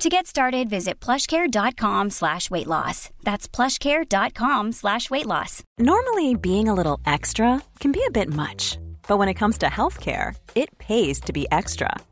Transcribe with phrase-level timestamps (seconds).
[0.00, 3.10] To get started, visit plushcare.com slash weight loss.
[3.22, 5.62] That's plushcare.com slash weight loss.
[5.78, 9.66] Normally, being a little extra can be a bit much, but when it comes to
[9.66, 11.90] healthcare, it pays to be extra.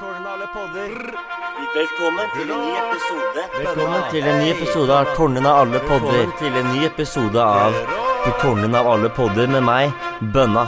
[0.00, 0.28] Velkommen
[2.32, 3.42] til en ny episode.
[3.58, 6.30] Velkommen til en ny episode av Tårnen av alle podder.
[6.40, 7.76] Til en ny episode av
[8.24, 9.92] På tårnen av alle podder med meg,
[10.32, 10.64] Bønna.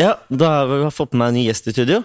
[0.00, 2.02] Ja, da har vi fått med meg en ny gjest i studio.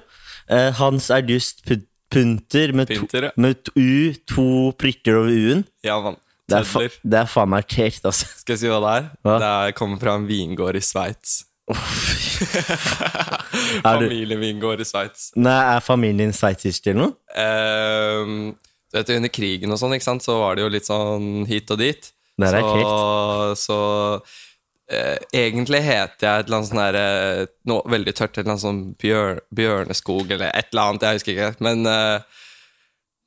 [0.48, 3.32] Eh, Hans August Pu- Punter med, Pinter, ja.
[3.36, 4.48] to, med to U, to
[4.80, 5.66] prikker over U-en.
[5.88, 6.18] Ja, mann.
[6.52, 6.98] Det er, fa Tødler.
[7.14, 8.26] det er faen meg kjekt, altså.
[8.42, 9.06] Skal jeg si hva det er?
[9.24, 9.38] Hva?
[9.40, 11.38] Det er, kommer fra en vingård i Sveits.
[13.86, 15.32] Er min Familievingård i Sveits.
[15.40, 17.14] Nei, er familien din sveitsisk eller noe?
[17.38, 18.54] Ehm,
[18.92, 21.72] du vet, under krigen og sånn, ikke sant, så var det jo litt sånn hit
[21.72, 22.12] og dit.
[22.42, 23.78] Det er så så
[24.18, 28.56] uh, egentlig heter jeg et eller annet sånn der eh, Noe veldig tørt, et eller
[28.56, 31.52] annet sånn bjør, bjørneskog eller et eller annet, jeg husker ikke.
[31.68, 32.48] Men, uh,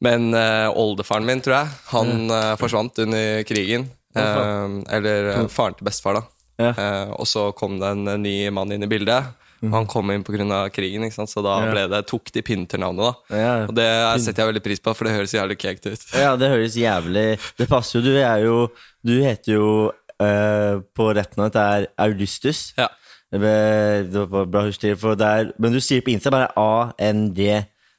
[0.05, 3.89] men uh, oldefaren min, tror jeg, han uh, forsvant under krigen.
[4.15, 6.34] Uh, eller faren til bestefar, da.
[6.61, 6.71] Ja.
[6.71, 9.33] Eh, og så kom det en eh, ny mann inn i bildet.
[9.65, 9.73] Mm.
[9.73, 10.69] Han kom inn pga.
[10.71, 11.55] krigen, så da.
[11.65, 11.87] Ja.
[11.89, 13.23] det tok de Pinter-navnet.
[13.31, 13.67] Ja.
[13.69, 13.89] Og det
[14.21, 16.05] setter jeg veldig pris på, for det høres jævlig kekt ut.
[16.13, 18.05] Ja, det høres jævlig Det passer jo.
[18.05, 18.13] Du
[18.45, 18.69] jo
[19.05, 22.73] Du heter jo eh, på retten at det er Augustus.
[22.77, 22.89] Ja.
[23.35, 27.41] Det var bra husker, for det er, Men du sier på Insta bare ANG.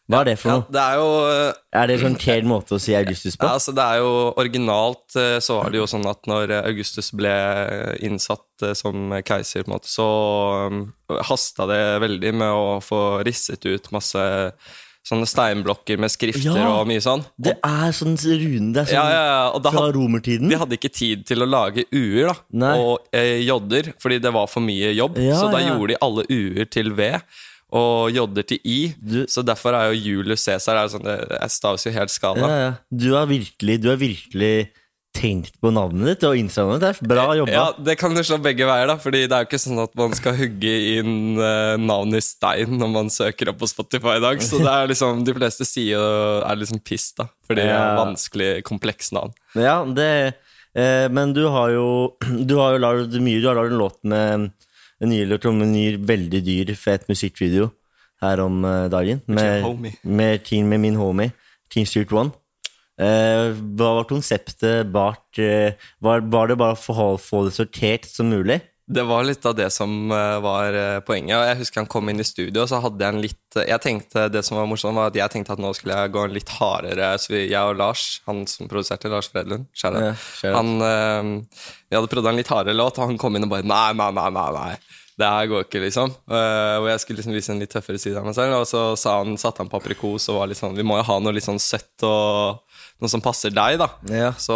[0.05, 0.69] Hva er det for Ja, noe?
[0.69, 3.47] det er jo eh, Er det en sånn kjær måte å si Augustus på?
[3.47, 7.09] Ja, altså det er jo Originalt eh, så var det jo sånn at når Augustus
[7.17, 7.33] ble
[8.05, 10.07] innsatt eh, som keiser, på en måte, så
[11.25, 14.21] hasta det veldig med å få risset ut masse
[15.05, 16.69] sånne steinblokker med skrifter Ja.
[16.79, 17.21] og mye sånn.
[17.37, 20.49] Det er sånn rune Det er sånn Ja, ja, ja, da fra romertiden.
[20.49, 22.31] De hadde ikke tid til å lage u-er
[22.73, 25.19] og eh, j-er, fordi det var for mye jobb.
[25.21, 25.75] Ja, så da ja.
[25.75, 27.11] gjorde de alle u-er til v,
[27.75, 28.79] og j-er til i.
[28.97, 32.39] Du- Så derfor er jo Julius Cæsar er sånn, det staves jo helt skada.
[32.47, 32.73] ja, ja.
[32.91, 34.69] Du har virkelig Du har virkelig
[35.15, 36.81] tenkt på navnet ditt og Insta-navnet.
[36.99, 37.51] Det bra jobba.
[37.53, 39.93] Ja, Det kan jo slå begge veier, da Fordi det er jo ikke sånn at
[39.95, 44.23] man skal hugge inn uh, navnet i stein når man søker opp på Spotify i
[44.25, 44.41] dag.
[44.43, 47.29] Så det er liksom de fleste sier er liksom piss, da.
[47.47, 47.95] Fordi det Ja.
[48.03, 49.31] vanskelig, kompleks navn.
[49.55, 50.35] Ja, det
[50.75, 52.13] eh, Men du har jo
[52.45, 54.51] Du har jo lagd mye Du har lagd en låt med
[55.05, 57.67] En ny låt om en ny, veldig dyr, fet musikkvideo
[58.23, 59.19] her om eh, dagen.
[59.29, 59.67] Med,
[60.01, 61.29] med, team, med min homie,
[61.69, 62.33] Team Street One.
[62.97, 68.09] Eh, hva var konseptet bak eh, var, var det bare å å få det sortert
[68.09, 68.63] som mulig?
[68.85, 71.33] Det var litt av det som eh, var eh, poenget.
[71.39, 73.81] Og jeg husker han kom inn i studio, og så hadde jeg en litt Jeg
[73.81, 76.35] tenkte Det som var morsomt, var at jeg tenkte at nå skulle jeg gå en
[76.35, 80.27] litt hardere Så vi, jeg og Lars, han som produserte, Lars Fredlund, out.
[80.43, 81.31] Ja, han eh,
[81.89, 84.11] Vi hadde prøvd en litt hardere låt, og han kom inn og bare Nei, nei,
[84.19, 84.69] nei, nei, nei.
[85.15, 86.11] Det her går ikke, liksom.
[86.27, 88.57] Uh, og jeg skulle liksom vise en litt tøffere side av meg selv.
[88.59, 91.07] Og så sa han, satte han på aprikos og var litt sånn Vi må jo
[91.07, 92.65] ha noe litt sånn søtt og
[93.03, 93.89] noe som passer deg, da.
[94.11, 94.29] Ja.
[94.39, 94.55] Så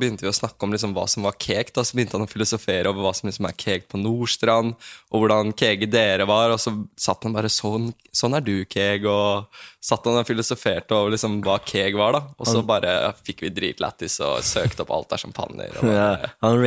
[0.00, 1.72] begynte vi å snakke om liksom hva som var cake.
[1.76, 1.84] Da.
[1.84, 4.76] Så begynte han å filosofere over hva som liksom er cake på Nordstrand,
[5.10, 6.52] og hvordan kege dere var.
[6.52, 9.06] Og så satt han bare sånn, sånn er du, keg.
[9.08, 9.48] Og
[9.80, 12.22] satt han og filosoferte over liksom hva keg var, da.
[12.36, 15.80] Og så bare fikk vi dritlættis og søkte opp alt av champagner.
[15.80, 16.10] Ja,
[16.44, 16.60] han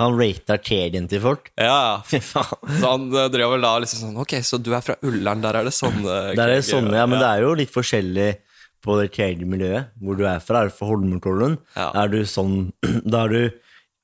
[0.00, 1.52] Han rata til folk.
[1.56, 2.02] ja.
[2.10, 2.69] Fy faen.
[2.78, 5.60] Så han eh, drev vel da liksom sånn Ok, så du er fra Ullern, der
[5.60, 8.30] er det sånne Der er det sånne, ja, men det er jo litt forskjellig
[8.80, 9.10] på det
[9.44, 10.62] miljøet hvor du er fra.
[10.62, 11.58] Er du fra Holmenkollen?
[11.76, 11.90] Ja.
[12.02, 12.72] Er du sånn
[13.12, 13.42] Da er du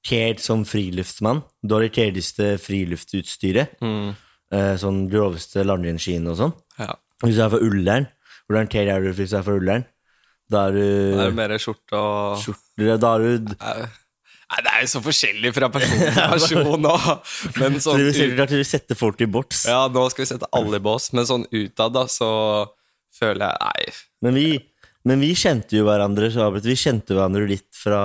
[0.07, 1.43] kjært som friluftsmann.
[1.67, 3.79] Du har det kjedeligste friluftsutstyret.
[3.83, 4.15] Mm.
[4.55, 6.55] eh, sånn groveste langrennsskiene og sånn.
[6.79, 6.93] Ja.
[7.25, 8.07] Hvis du er fra Ullern,
[8.47, 9.87] hvordan kler er du hvis du er fra Ullern?
[10.53, 10.85] Da er du
[11.17, 13.57] Da er du mer skjorte og skjorte, da er du
[14.47, 16.95] Nei, det er jo så forskjellig fra person til person nå.
[17.59, 19.65] Men Så sånn ut, vil at vi setter folk i boks.
[19.71, 22.31] Ja, nå skal vi sette alle i bås, men sånn utad, da, så
[23.17, 23.97] føler jeg Nei.
[24.23, 24.47] Men vi,
[25.09, 28.05] men vi kjente jo hverandre så Vi kjente hverandre litt fra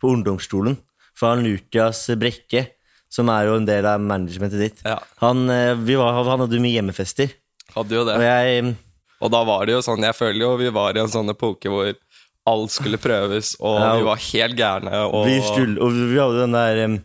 [0.00, 0.78] på ungdomsskolen.
[1.14, 2.66] Fra Lukas Brekke,
[3.12, 4.80] som er jo en del av managementet ditt.
[4.84, 4.98] Ja.
[5.22, 7.30] Han, eh, vi var, han hadde jo mye hjemmefester.
[7.76, 8.16] Hadde jo det.
[8.18, 8.74] Og jeg
[9.24, 11.70] Og da var det jo sånn, jeg føler jo vi var i en sånn epoke
[11.72, 11.92] hvor
[12.46, 15.02] alt skulle prøves, og Ja, vi var helt gærne.
[15.08, 16.98] Og, Vi skulle, og vi hadde den der em,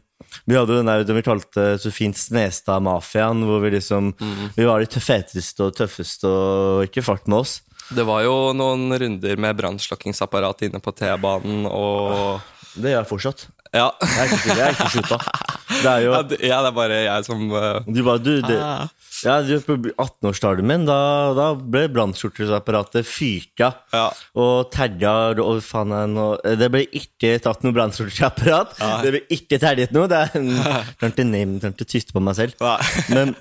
[0.45, 4.13] Vi hadde den der vi kalte så fint Snestad-mafiaen, hvor vi liksom
[4.57, 7.61] Vi var de feteste og tøffeste og ikke fart med oss.
[7.89, 12.37] Det var jo noen runder med brannslukkingsapparat inne på T-banen, og
[12.75, 13.47] Det gjør jeg fortsatt.
[13.69, 13.91] Ja.
[14.01, 15.17] Jeg er ikke, jeg er ikke slutta.
[15.69, 18.31] Det er jo Ja, det ja, det er bare jeg som uh, Du bare, du,
[18.41, 18.55] det,
[19.21, 20.95] ja, du, På 18-årsdagen min, da,
[21.37, 24.07] da ble brannskjorteapparatet fyka Ja.
[24.33, 25.13] og terja
[25.43, 28.73] og faen er Det ble ikke tatt noe brannskjorteapparat.
[29.05, 30.09] Det ble ikke terjet noe.
[30.09, 30.49] Det er
[30.99, 32.57] Klarte ikke tyste på meg selv.
[32.57, 32.79] Ja
[33.13, 33.35] Men,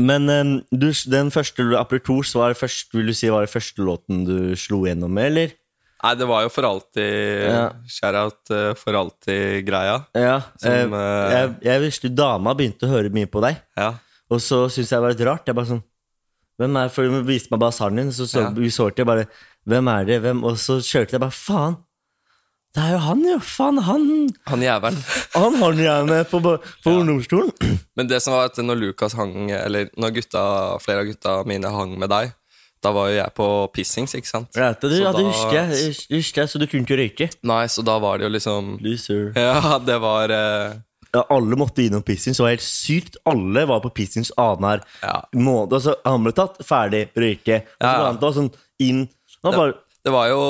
[0.00, 4.24] men du, den første Apretors var det første, vil du si var det første låten
[4.24, 5.56] du slo gjennom med, eller?
[6.00, 7.64] Nei, det var jo for alltid Ja.
[7.86, 9.98] Shout-out eh, for alltid-greia.
[10.16, 10.38] Ja.
[10.62, 13.60] Som, eh, jeg, jeg visste dama begynte å høre mye på deg.
[13.76, 13.90] Ja.
[14.30, 15.46] Og så syntes jeg det var litt rart.
[15.50, 15.84] Jeg bare sånn
[16.60, 18.50] Hvem er For hun viste meg bare sangen din, så, så Ja.
[18.52, 19.26] vi så til bare
[19.68, 20.18] Hvem er det?
[20.24, 20.42] Hvem?
[20.44, 21.78] Og så kjørte jeg bare Faen!
[22.70, 23.38] Det er jo han, jo!
[23.42, 24.04] Faen, han
[24.46, 24.98] Han jævelen.
[25.34, 26.38] Han har jeg med på,
[26.84, 27.50] på ungdomsskolen.
[27.98, 30.42] Men det som var at når Lukas hang Eller når gutta,
[30.84, 32.30] flere av gutta mine hang med deg,
[32.82, 33.46] da var jo jeg på
[33.76, 34.56] pissings, ikke sant?
[34.56, 37.26] Ja, det, ja, det da- husker jeg, husker jeg, så du kunne ikke røyke.
[37.44, 39.32] Nei, så da var det jo liksom Loser.
[39.36, 40.78] Ja, det var eh,
[41.12, 43.16] Ja, alle måtte innom pissings, det var helt sykt.
[43.26, 45.16] Alle var på pissings annenhver Ja.
[45.34, 45.72] måned.
[45.76, 47.62] Altså, han ble tatt, ferdig, røyke.
[47.66, 48.12] Og så Ja, ja.
[48.12, 49.08] var han sånn inn
[49.44, 49.74] Han bare
[50.04, 50.40] det var, jo,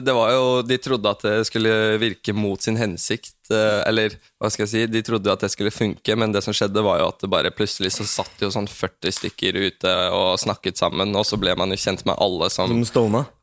[0.00, 3.32] det var jo De trodde at det skulle virke mot sin hensikt.
[3.50, 6.54] eh, Eller hva skal jeg si De trodde at det skulle funke, men det som
[6.54, 10.38] skjedde, var jo at det bare plutselig så satt jo sånn 40 stykker ute og
[10.38, 12.70] snakket sammen, og så ble man jo kjent med alle som som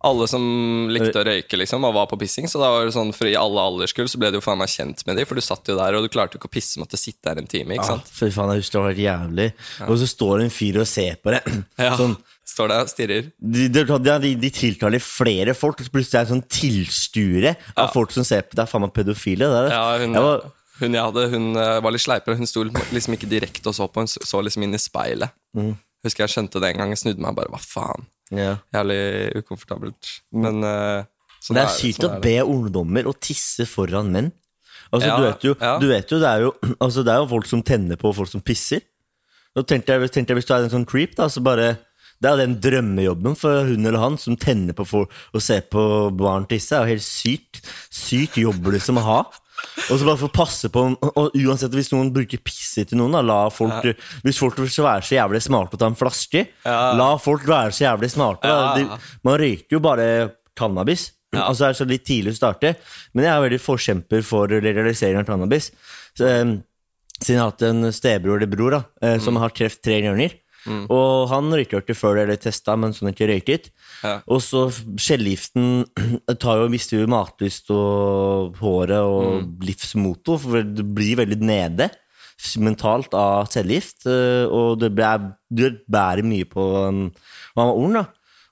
[0.04, 0.44] alle som
[0.92, 2.48] likte å røyke, liksom, og var på pissing.
[2.52, 4.72] Så da var det sånn, for i alle alderskull så ble du jo faen meg
[4.72, 6.80] kjent med dem, for du satt jo der, og du klarte jo ikke å pisse,
[6.82, 8.04] måtte sitte der en time, ikke sant?
[8.08, 9.50] Ja, for fy faen, jeg husker det var helt jævlig.
[9.88, 11.44] Og så står det en fyr og ser på det.
[11.80, 11.96] Ja.
[12.54, 13.30] Står der og stirrer.
[13.42, 13.84] de, de,
[14.22, 18.44] de, de tiltaler flere folk, og plutselig er det sånn tilsture av folk som ser
[18.46, 18.58] på.
[18.60, 19.48] Det er faen meg pedofile.
[19.50, 19.72] Det er det.
[19.74, 20.44] Ja, hun, Jeg var,
[20.84, 22.38] hun jeg hadde, hun eh, var litt sleipere.
[22.38, 25.34] Hun sto liksom ikke direkte og så på, hun så liksom inn i speilet.
[26.04, 26.94] Husker jeg skjønte det en gang.
[26.94, 28.06] Jeg snudde meg bare, hva faen?
[28.34, 28.54] ja.
[28.74, 29.02] Jævlig
[29.44, 30.14] ukomfortabelt.
[30.34, 31.04] Men uh,
[31.44, 34.32] sånn Det er det, sykt sånn å er be ungdommer å tisse foran menn.
[34.94, 35.74] Altså, Ja, du, vet jo, ja.
[35.82, 36.52] du vet jo, det er jo
[36.86, 38.82] altså, Det er jo folk som tenner på folk som pisser.
[39.54, 41.76] Da tenkte jeg, tenkte jeg Hvis du er en sånn creep, da, så bare
[42.24, 45.84] Det er den drømmejobben for hun eller han som tenner på for, å se på
[46.18, 46.78] barn tisse.
[46.78, 47.64] Er jo helt sykt.
[47.94, 49.22] Sykt jobb liksom å ha.
[49.92, 53.22] Og så bare få passe på Og uansett hvis noen bruker pisset til noen, da,
[53.24, 53.86] la folk
[54.26, 57.86] Hvis folk vil være så jævlig smarte og ta en flaske, la folk være så
[57.86, 58.50] jævlig smarte.
[58.50, 58.74] Ja.
[58.76, 60.08] De, man røyker jo bare
[60.58, 61.12] cannabis.
[61.34, 62.76] Altså er det så litt tidlig å starte.
[63.14, 65.72] Men jeg er veldig forkjemper for legalisering av cannabis.
[66.18, 66.44] Så, eh,
[67.20, 70.36] siden jeg har hatt en stebror eller bror da, eh, som har kreft tre ganger.
[70.94, 73.70] Og han røyka ikke før det, eller testa, men sånn ikke røyket.
[74.04, 74.16] Ja.
[74.32, 75.84] Og så skjellgiften
[76.44, 81.90] tar jo, mister jo matlyst og håret og livsmoto, for det blir veldig nede
[82.60, 84.06] mentalt av cellegift.
[84.10, 86.68] eh, Og det, bærer mye på
[87.56, 88.08] var ung, da.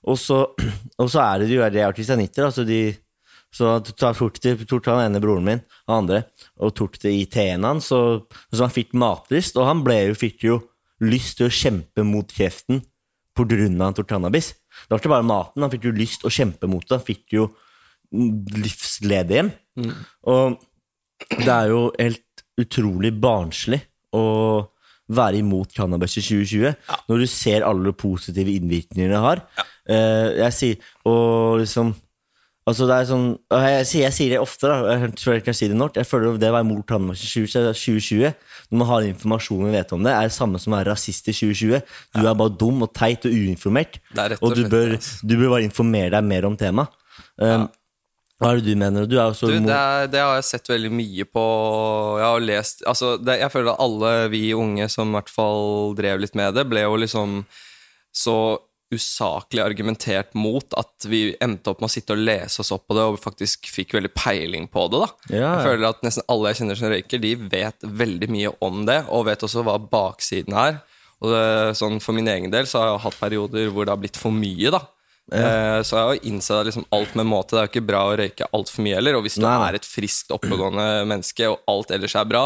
[0.08, 0.44] Og så,
[1.02, 2.84] og så er det jo de er kristianitter, altså de
[3.52, 6.22] så torte han ene broren min, og andre,
[6.56, 10.14] og tok det i teen hans, så, så han fikk matlyst, og han ble jo,
[10.16, 10.56] fikk jo
[11.02, 12.82] lyst til å kjempe mot kreften
[13.36, 14.52] tok cannabis.
[14.52, 17.06] Det var ikke bare maten, han fikk jo lyst til å kjempe mot det, han
[17.06, 17.46] fikk jo
[18.12, 19.54] livsledighet.
[20.28, 20.58] Og
[21.38, 23.80] det er jo helt utrolig barnslig
[24.12, 24.68] å
[25.12, 26.76] være imot cannabis i 2020,
[27.08, 29.42] når du ser alle positive innvirkningene det har.
[29.56, 29.64] Ja.
[30.46, 31.94] jeg sier, og liksom
[32.62, 35.56] Altså det er sånn, jeg, sier, jeg sier det ofte, da, jeg tror jeg kan
[35.58, 35.96] si det nok.
[35.98, 38.28] Jeg føler det å være mor i 2020,
[38.70, 41.26] når man har informasjon vi vet om det, er det samme som å være rasist
[41.32, 41.82] i 2020.
[42.14, 45.18] Du er bare dum og teit og uinformert, er og og du bør, altså.
[45.26, 46.94] du bør bare informere deg mer om temaet.
[47.42, 47.66] Um,
[48.38, 49.10] Hva er det du mener?
[49.10, 51.46] Du er Du, det, er, det har jeg sett veldig mye på.
[52.22, 55.96] Jeg har lest altså det, Jeg føler at alle vi unge som i hvert fall
[55.98, 57.40] drev litt med det, ble jo liksom
[58.14, 58.36] så
[58.92, 62.94] usaklig argumentert mot at vi endte opp med å sitte og lese oss opp på
[62.98, 65.00] det og faktisk fikk veldig peiling på det.
[65.02, 65.10] da.
[65.32, 65.50] Ja, ja.
[65.56, 69.00] Jeg føler at Nesten alle jeg kjenner som røyker, de vet veldig mye om det,
[69.08, 70.80] og vet også hva baksiden er.
[71.22, 74.00] Og det, sånn for min egen del så har jeg hatt perioder hvor det har
[74.02, 74.80] blitt for mye, da.
[75.32, 75.82] Ja.
[75.86, 77.54] så jeg har innsett at liksom alt med måte.
[77.54, 79.14] Det er jo ikke bra å røyke altfor mye heller.
[79.16, 79.68] Og hvis du Nei, nei.
[79.70, 82.42] er et friskt, oppegående menneske, og alt ellers er bra,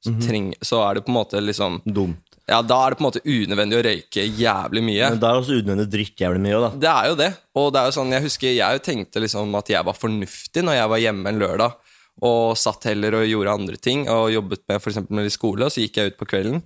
[0.00, 0.20] så, Mhm.
[0.24, 2.22] treng, så er det på en måte liksom Dumt.
[2.50, 5.10] Ja, da er det på en måte unødvendig å røyke jævlig mye.
[5.14, 6.70] Men da er det også unødvendig å drikke jævlig mye da.
[6.82, 7.30] Det er jo det.
[7.60, 10.80] Og det er jo sånn, jeg husker jeg tenkte liksom at jeg var fornuftig når
[10.80, 11.78] jeg var hjemme en lørdag,
[12.26, 15.72] og satt heller og gjorde andre ting, og jobbet med for med litt skole, og
[15.72, 16.60] så gikk jeg ut på kvelden,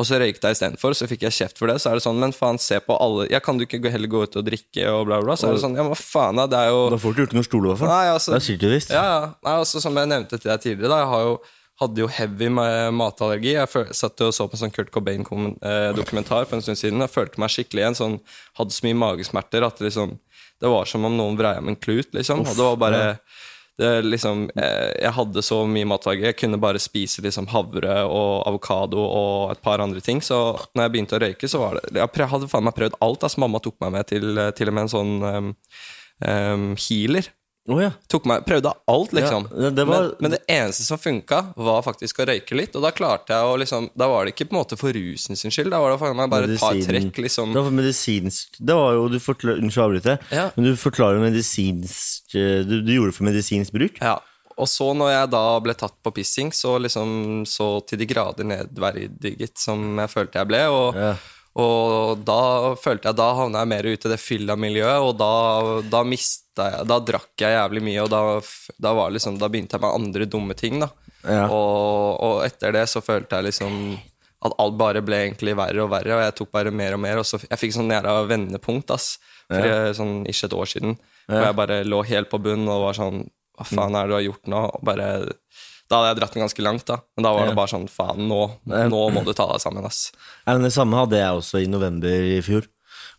[0.00, 1.80] og så røykte jeg istedenfor, så fikk jeg kjeft for det.
[1.82, 4.22] Så er det sånn, men faen, se på alle Ja, kan du ikke heller gå
[4.24, 5.36] ut og drikke, og bla, bla?
[5.36, 6.46] Så er det sånn, ja, men faen, da?
[6.48, 7.90] Det er jo Da får du ikke gjort noe stole, i hvert fall.
[7.92, 8.94] Nei, altså, Det er sykt visst.
[8.94, 9.26] Ja, ja.
[9.48, 11.34] Nei, altså, som jeg nevnte til deg tidligere, da, jeg har jo,
[11.80, 13.54] hadde jo heavy matallergi.
[13.56, 17.00] Jeg satt og så på en sånn Kurt Cobain-dokumentar for en stund siden.
[17.04, 17.96] Jeg følte meg skikkelig igjen.
[17.98, 18.18] Sånn,
[18.60, 20.18] hadde så mye magesmerter at det liksom
[20.60, 22.42] Det var som om noen vreia med en klut, liksom.
[22.44, 23.04] og det var bare
[23.80, 26.26] det liksom, eh, Jeg hadde så mye matallergi.
[26.28, 30.20] Jeg kunne bare spise liksom havre og avokado og et par andre ting.
[30.20, 30.36] Så
[30.74, 33.24] når jeg begynte å røyke, så var det Jeg hadde faen meg prøvd alt.
[33.24, 35.54] Altså, mamma tok meg med til, til og med en sånn um,
[36.20, 37.32] um, healer.
[37.70, 37.90] Å ja.
[38.26, 39.46] Meg, prøvde alt, liksom.
[39.56, 42.74] Ja, det- var- men, men det eneste som funka, var faktisk å røyke litt.
[42.76, 45.36] Og da klarte jeg å liksom Da var det ikke på en måte for rusen
[45.36, 45.70] sin skyld.
[45.70, 47.52] Da var det for meg bare et par trekk, liksom.
[47.54, 50.50] Det var medisinsk Det var jo, du forklar, Unnskyld å avbryte, Ja.
[50.56, 54.00] men du forklarer medisinsk eh, du, du gjorde det for medisinsk bruk?
[54.00, 54.18] Ja.
[54.60, 58.44] Og så når jeg da ble tatt på pissing, så liksom så til de grader
[58.44, 60.64] nedverdiget som jeg følte jeg ble.
[60.68, 61.14] Og, Ja.
[61.56, 65.80] og da følte jeg da havna jeg mer ute i det fylla miljøet, og da,
[65.88, 66.02] da
[66.68, 68.20] jeg Da drakk jeg jævlig mye, og da,
[68.78, 70.88] da, var liksom, da begynte jeg med andre dumme ting, da.
[71.24, 71.46] Ja.
[71.52, 73.98] Og, og etter det så følte jeg liksom
[74.40, 77.18] at alt bare ble egentlig verre og verre, og jeg tok bare mer og mer.
[77.20, 79.18] Og så jeg fikk sånn jævla vendepunkt, ass.
[79.50, 80.94] For jeg- sånn ikke et år siden.
[81.28, 83.20] Hvor jeg bare lå helt på bunnen og var sånn
[83.60, 84.60] Hva faen er det du har gjort nå?
[84.74, 85.04] Og bare
[85.90, 86.96] Da hadde jeg dratt den ganske langt, da.
[87.16, 90.12] Men da var det bare sånn Faen, nå, nå må du ta deg sammen, ass.
[90.46, 92.64] Ja, men Det samme hadde jeg også i november i fjor.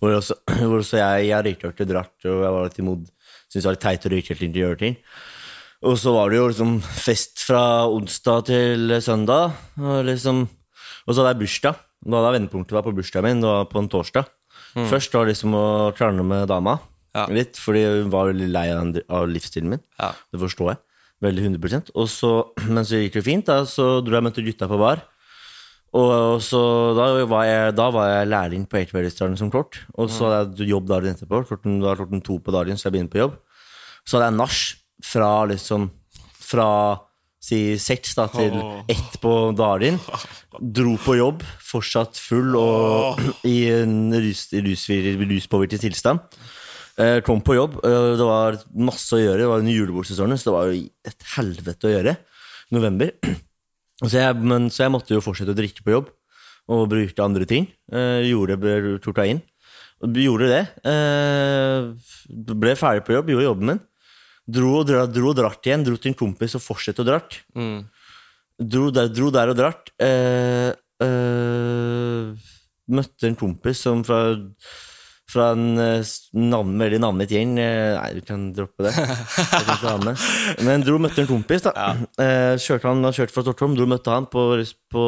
[0.01, 3.05] Hvor også, hvor også jeg, jeg røykte og dratt, og jeg var litt imot
[3.51, 4.97] Syntes det var litt teit å røyke helt inn til ting.
[5.83, 9.57] Og så var det jo liksom fest fra onsdag til søndag.
[9.81, 11.81] Og, liksom, og så hadde jeg bursdag.
[12.01, 14.29] Da hadde jeg vendepunktet var på bursdagen min, det var på en torsdag.
[14.87, 15.65] Først var det liksom å
[15.97, 16.79] krangle med dama
[17.11, 17.25] Ja.
[17.27, 19.81] litt, fordi hun var veldig lei av, av livsstilen min.
[19.99, 20.13] Ja.
[20.31, 20.79] Det forstår jeg.
[21.21, 22.31] Veldig 100 Og så,
[22.71, 25.03] Men så gikk det fint, da, så dro jeg og møtte gutta på bar.
[25.93, 26.59] Og så
[26.95, 29.81] da var jeg, da var jeg lærling på Ekeberg-restauranten som kort.
[29.99, 31.41] Og så hadde jeg jobb dagen etterpå.
[31.49, 33.33] Klokken, da var klokken to på dagen, så jeg begynte på jobb.
[34.07, 34.59] Så hadde jeg nach
[35.03, 35.89] fra liksom
[36.51, 36.69] Fra
[37.41, 38.53] si seks da til
[38.91, 39.95] ett på dagen.
[40.61, 46.19] Dro på jobb, fortsatt full og i en rus, rus, ruspåvirket tilstand.
[47.01, 47.79] Eh, Kom på jobb.
[47.83, 49.39] eh, Det var masse å gjøre.
[49.41, 52.17] Det var under julebordsesongen, så det var jo et helvete å gjøre.
[52.71, 53.11] November.
[54.01, 56.09] Så jeg, men, så jeg måtte jo fortsette å drikke på jobb
[56.71, 57.67] og bruke andre ting.
[57.91, 59.41] Eh, gjorde ble torta inn.
[60.01, 60.61] Gjorde det.
[60.89, 61.89] Eh,
[62.57, 63.81] ble ferdig på jobb, gjorde jobben min.
[64.51, 65.85] Dro og dra, dro og dratt igjen.
[65.85, 67.37] Dro til en kompis og fortsatte å dratt.
[67.53, 67.83] Mm.
[68.61, 69.91] Dro der, dro der og dratt.
[70.01, 70.71] Eh,
[71.05, 72.55] eh,
[72.91, 74.33] møtte en kompis som fra,
[75.31, 78.93] fra en eh, navn, veldig navnet gjeng eh, Nei, du kan droppe det.
[80.67, 81.65] Men dro og møtte en kompis.
[81.67, 81.73] da
[82.25, 84.45] eh, kjørte Han han kjørte fra Tortholm, dro og møtte han på,
[84.91, 85.05] på,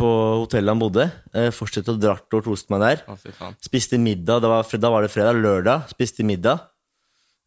[0.00, 0.10] på
[0.42, 1.08] hotellet han bodde.
[1.56, 3.04] Fortsatte å dratt og koste meg der.
[3.10, 3.52] Å.
[3.64, 5.40] Spiste middag, da var, da var det fredag.
[5.40, 6.66] Lørdag spiste middag.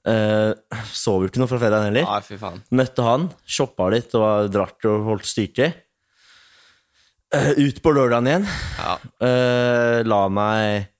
[0.03, 0.51] Eh,
[0.91, 2.07] sov jo ikke noe fra fredagen heller.
[2.07, 2.53] Å.
[2.75, 5.71] Møtte han, shoppa litt og var dratt og holdt styrke.
[7.33, 8.49] Eh, ut på lørdagen igjen.
[8.77, 8.97] Ja.
[9.25, 10.92] Eh, la meg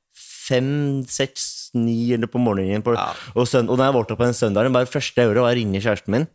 [0.47, 0.69] fem,
[1.09, 2.83] seks, ni eller på morgenen.
[2.85, 3.13] På, Ja.
[3.35, 5.59] og, søn, og da jeg våkna på den søndagen, bare første jeg gjorde, var å
[5.59, 6.27] ringe kjæresten min.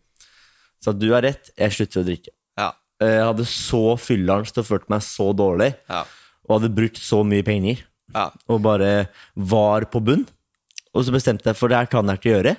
[0.81, 2.33] Sa du har rett, jeg slutter å drikke.
[2.59, 2.71] Ja.
[3.01, 5.75] Eh, Jeg hadde så fylleangst og følte meg så dårlig.
[5.91, 6.05] Ja.
[6.49, 7.85] Og hadde brukt så mye penger.
[8.15, 8.31] Ja.
[8.49, 10.27] Og bare var på bunn.
[10.95, 12.57] Og så bestemte jeg for det her kan jeg ikke gjøre.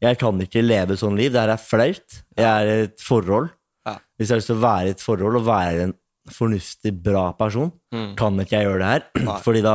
[0.00, 1.32] Jeg kan ikke leve sånn liv.
[1.34, 2.20] Det her er flaut.
[2.38, 3.50] Jeg er et forhold.
[3.84, 3.96] Ja.
[4.16, 5.94] Hvis jeg har lyst til å være i et forhold og være en
[6.30, 8.14] fornuftig, bra person, Mm.
[8.16, 9.02] kan ikke jeg gjøre det her.
[9.44, 9.74] Fordi da,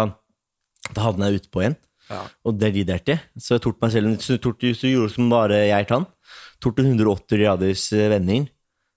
[0.93, 1.77] da havna jeg utpå igjen.
[2.11, 2.21] Ja.
[2.45, 3.17] Og det lider jeg ikke.
[3.41, 6.05] Så jeg tok meg selv så, tok, så gjorde som bare jeg kan.
[6.65, 8.47] En 180 graders eh, vending.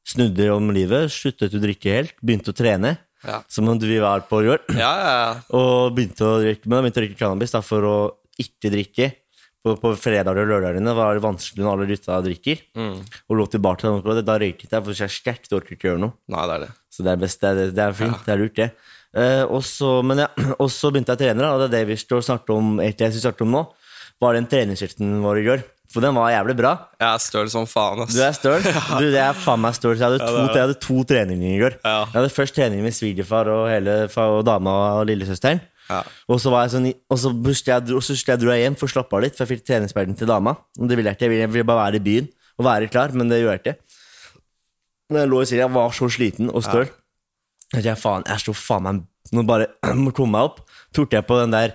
[0.08, 1.12] Snudde om livet.
[1.12, 2.16] Sluttet å drikke helt.
[2.24, 2.96] Begynte å trene.
[3.26, 3.40] Ja.
[3.50, 4.60] Som om vi var på gjør.
[4.76, 5.30] Ja, ja, ja.
[5.58, 7.96] Og begynte å drikke, men begynte å drikke cannabis da, for å
[8.38, 9.10] ikke drikke.
[9.58, 12.60] På, på fredager og lørdagene var det vanskelig når alle gutta drikker.
[12.78, 13.00] Mm.
[13.26, 14.20] Og lå tilbake til.
[14.22, 16.14] Da røyket jeg, for jeg er sterk, orker ikke gjøre noe.
[16.30, 16.70] Nei, det er det.
[16.94, 18.70] Så det er best, det er, det er fint, det er lurt, det.
[19.16, 22.54] Eh, og, så, men ja, begynte jeg å trene, og det er det vi snakker
[22.54, 23.64] om, egentlig jeg snakke om nå,
[24.20, 25.66] var den treningsskiften vår i går.
[25.88, 26.74] For den var jævlig bra.
[27.00, 28.12] Jeg er støl som faen, ass.
[28.12, 28.60] Du er støl.
[29.00, 29.94] Du, det er faen meg støl.
[29.96, 31.78] Jeg hadde, to, jeg hadde to treninger i går.
[31.80, 32.02] Ja.
[32.02, 35.62] Jeg hadde først trening med svigerfar og hele og dama og lillesøsteren.
[35.88, 36.02] Ja.
[36.28, 37.30] Og så var jeg sånn Og så
[37.64, 39.70] jeg, og så jeg dro jeg hjem for å slappe av litt, for jeg fikk
[39.70, 40.58] treningsperden til dama.
[40.76, 41.32] Og det ville jeg ikke.
[41.32, 43.76] Jeg ville, bare være i byen og være klar, men det gjør jeg ikke.
[45.08, 46.90] Men jeg lå i senga, jeg var så sliten og støl.
[47.76, 50.62] Jeg faen, jeg står faen meg Nå bare må komme meg opp.
[50.96, 51.74] Tok jeg på den der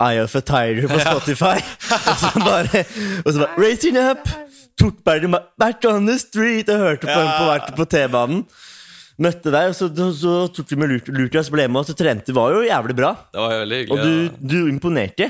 [0.00, 1.56] Eye of a Tiger på Spotify.
[2.10, 2.82] og så bare,
[3.24, 4.28] og så bare Racing up!
[4.80, 8.44] Tok back on the street og hørte på den på, vært på T-banen.
[9.20, 12.30] Møtte deg, og så, så, tok vi med Lucas Lukas ble med, og så trente
[12.30, 13.10] Det var jo jævlig bra.
[13.28, 14.30] Det var jo veldig Og hyggelig.
[14.40, 15.28] du, du imponerte.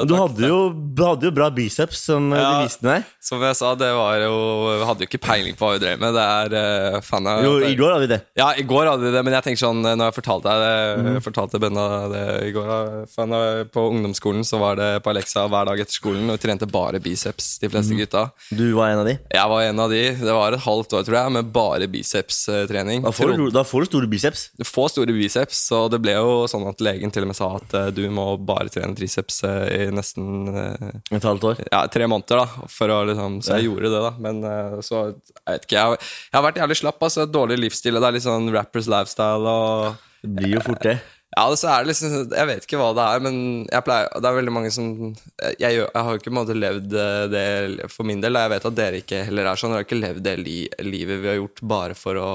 [0.00, 0.60] Og du hadde jo,
[1.00, 2.52] hadde jo bra biceps, som eh, Ja.
[2.56, 3.08] de viste meg.
[3.20, 4.36] Som jeg sa, det var jo
[4.70, 6.16] Jeg hadde jo ikke peiling på hva vi drev med.
[6.16, 8.20] Det er uh, fan av Jo, i går hadde vi det.
[8.38, 11.18] Ja, i går hadde vi det, men jeg tenker sånn Når jeg fortalte deg det,
[11.18, 11.20] mm.
[11.26, 12.72] fortalte Benna det i går
[13.10, 13.36] fan,
[13.74, 17.00] På ungdomsskolen så var det på Alexa hver dag etter skolen, og vi trente bare
[17.02, 18.30] biceps, de fleste fleste gutta.
[18.50, 19.16] Du var en av de.
[19.30, 20.02] Jeg var en av de.
[20.20, 23.04] Det var et halvt år, tror jeg, med bare bicepstrening.
[23.04, 24.48] Da får, du, da får du store biceps.
[24.66, 27.76] Få store biceps, så det ble jo sånn at legen til og med sa at
[27.76, 31.62] uh, du må bare trene triceps Uh, i nesten eh, Et halvt år.
[31.70, 32.66] ja, tre måneder, da.
[32.72, 34.12] For å, liksom, så jeg gjorde det, da.
[34.26, 35.78] Men eh, så Jeg vet ikke.
[35.78, 37.02] Jeg, jeg har vært jævlig slapp.
[37.08, 37.98] altså Dårlig livsstil.
[38.00, 40.98] Det er litt sånn rappers lifestyle og Det blir jo fort det.
[41.30, 43.36] Ja, så er det liksom Jeg vet ikke hva det er, men
[43.70, 46.56] jeg pleier Det er veldig mange som Jeg, jeg har jo ikke på en måte
[46.58, 48.34] levd eh, det for min del.
[48.40, 49.70] Jeg vet at dere ikke heller er sånn.
[49.76, 52.32] Dere har ikke levd det li, livet vi har gjort bare for å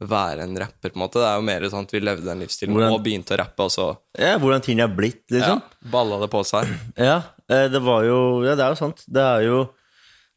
[0.00, 1.18] være en rapper, på en måte.
[1.18, 3.64] Det er jo mer sånn at vi levde den livsstilen Hvordan- og begynte å rappe,
[3.66, 3.86] og så
[4.18, 5.62] Ja, Hvordan ting er blitt, ja, liksom.
[5.90, 6.68] balla det på seg.
[6.96, 9.02] Ja, eh, det var jo Ja, det er jo sant.
[9.08, 9.68] Det er jo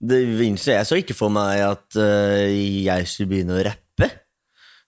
[0.02, 0.18] det,
[0.66, 4.10] Jeg så ikke for meg at uh, jeg skulle begynne å rappe.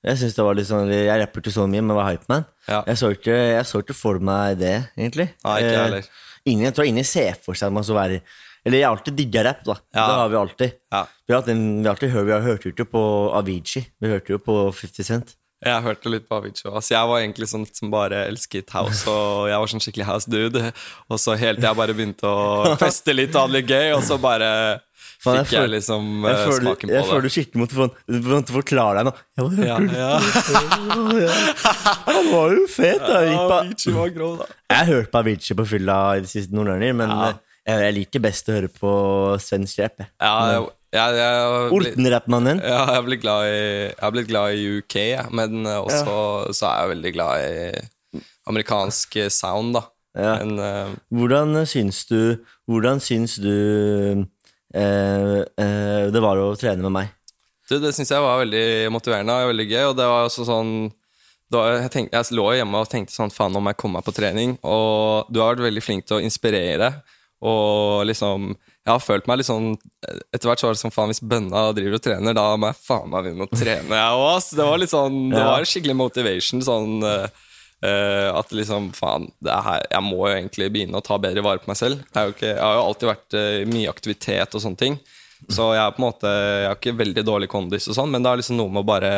[0.04, 2.46] Jeg synes det var litt sånn Jeg rapper ikke så mye, men var hypeman.
[2.68, 2.82] Ja.
[2.88, 5.30] Jeg, så ikke, jeg så ikke for meg det, egentlig.
[5.46, 6.10] Nei, ikke Eh, heller.
[6.46, 8.22] Ingen, jeg tror ingen ser for seg at man skal være
[8.64, 9.78] Eller jeg har alltid digga rapp, da.
[9.92, 10.04] Ja.
[10.08, 10.76] Det har vi alltid.
[10.96, 11.06] Ja.
[11.28, 13.06] Vi har, en, vi har alltid hørt, vi har hørt jo på
[13.36, 13.88] Avicii.
[14.00, 15.34] Vi hørte jo på 50 Cent.
[15.64, 16.68] Jeg hørte litt på Avicii.
[16.68, 20.32] Altså, jeg var egentlig sånn som bare elsket house, og jeg var sånn skikkelig house
[20.32, 20.64] dude.
[21.08, 23.94] Og så helt til jeg bare begynte å feste litt og ha det litt gøy,
[23.96, 24.50] og så bare
[25.24, 27.88] fikk jeg jeg liksom Jeg eh, føler, smaken jeg på føler du skikkelig måtte
[28.28, 29.14] måtte forklare deg nå.
[29.40, 29.78] Jeg Ja,
[31.24, 31.38] ja.
[32.10, 33.24] Han var jo fet, da.
[33.24, 34.50] Jeg, gikk på, Avicii var grov, da.
[34.74, 37.32] jeg har hørt på Avicii på fylla i de siste noen ganger, men Ja.
[37.68, 38.94] Eh, jeg, liker best å høre på
[39.44, 40.06] svensk rap.
[40.22, 41.98] Ja, jeg, jeg, jeg, blir-
[42.62, 45.00] ja, jeg, blir glad i, jeg har glad i UK,
[45.34, 49.88] men også også så er jeg veldig glad i amerikansk eh, sound, da.
[50.14, 50.38] Ja.
[50.44, 52.38] Men uh, Hvordan syns du
[52.70, 57.16] Hvordan syns du uh, uh, det var å trene med meg?
[57.66, 59.86] Du, det syns jeg var veldig motiverende og veldig gøy.
[59.90, 60.74] Og det var også sånn
[61.54, 64.14] da, jeg, tenkte, jeg lå hjemme og tenkte sånn Faen, må jeg komme meg på
[64.16, 64.56] trening.
[64.66, 66.92] Og du har vært veldig flink til å inspirere.
[67.44, 69.74] Og liksom Jeg har følt meg litt sånn
[70.32, 72.80] Etter hvert så var det sånn Faen, hvis bønna driver og trener, da må jeg
[72.86, 74.28] faen meg begynne å trene, jeg òg.
[74.38, 74.52] ass.
[74.56, 76.64] Det var litt sånn Det var skikkelig motivation.
[76.64, 77.26] Sånn eh,
[77.84, 81.44] eh, at liksom Faen, det er her, jeg må jo egentlig begynne å ta bedre
[81.44, 82.04] vare på meg selv.
[82.14, 85.00] Jeg, jo ikke, jeg har jo alltid vært eh, i mye aktivitet og sånne ting.
[85.52, 88.24] Så jeg er på en måte Jeg har ikke veldig dårlig kondis, og sånn, men
[88.24, 89.16] det er liksom noe med å bare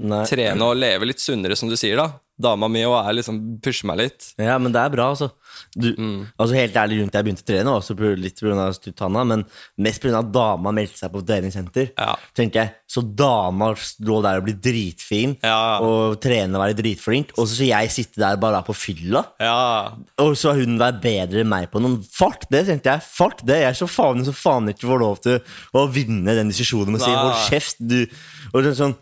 [0.00, 0.22] Nei.
[0.28, 2.00] trene og leve litt sunnere, som du sier.
[2.00, 2.08] da
[2.38, 4.26] Dama mi og er liksom pusher meg litt.
[4.36, 5.30] Ja, men det er bra, altså.
[5.74, 6.26] Du, Mm.
[6.38, 8.66] altså Helt ærlig, rundt jeg begynte å trene, også litt pga.
[8.76, 9.44] Stuttanna, men
[9.78, 10.18] mest pga.
[10.18, 11.92] at dama meldte seg på treningssenter.
[11.96, 12.14] Ja.
[12.36, 15.80] Tenkte jeg, Så dama lå der og ble dritfin Ja.
[15.80, 19.24] og trene og være dritflink, og så skal jeg sitte der bare på fylla?
[19.40, 23.02] Ja, Og så hun være bedre enn meg på noen Fuck det, tenkte jeg.
[23.02, 25.40] Fuck det, Jeg er så faen så faen ikke får lov til
[25.74, 28.06] å vinne den diskusjonen med å si hold kjeft, du.
[28.54, 28.96] Og er sånn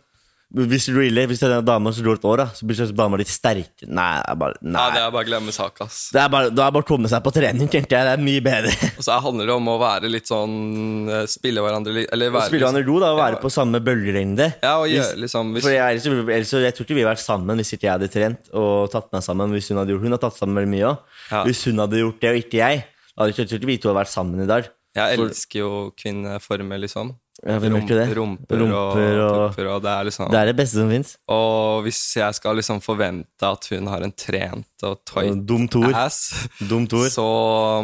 [0.55, 2.79] hvis du really, hvis det er en dame som går et år, da, så blir
[2.79, 3.73] det dama litt sterk.
[3.91, 4.79] Nei, er bare, nei.
[4.79, 5.97] ja det er bare å glemme sak, ass.
[6.15, 8.07] Det er bare, da er bare å komme seg på trening, tenkte jeg.
[8.07, 8.75] Det er mye bedre.
[8.95, 10.55] Og så handler det om å være litt sånn
[11.11, 13.43] eh, Spille hverandre litt Eller være Spille hverandre ro, da, og være Ja.
[13.43, 14.47] på samme bølgelengde.
[14.63, 17.63] Ja, og gjøre liksom hvis, For jeg, ellers, jeg tror ikke vi hadde vært sammen
[17.65, 19.51] hvis ikke jeg hadde trent og tatt meg sammen.
[19.59, 21.03] Hvis Hun hadde gjort Hun har tatt sammen veldig mye òg.
[21.33, 21.43] Ja.
[21.49, 24.01] Hvis hun hadde gjort det, og ikke jeg, da hadde jeg ikke vi to hadde
[24.05, 24.71] vært sammen i dag.
[24.95, 27.15] Jeg elsker jo kvinneformer, liksom.
[27.45, 27.69] Ja, det?
[28.17, 31.17] Rumper, Rumper og, og- pupper, og det er liksom Det er det beste som fins.
[31.29, 36.49] Og hvis jeg skal liksom forvente at hun har en trent og tight ass,
[37.13, 37.27] så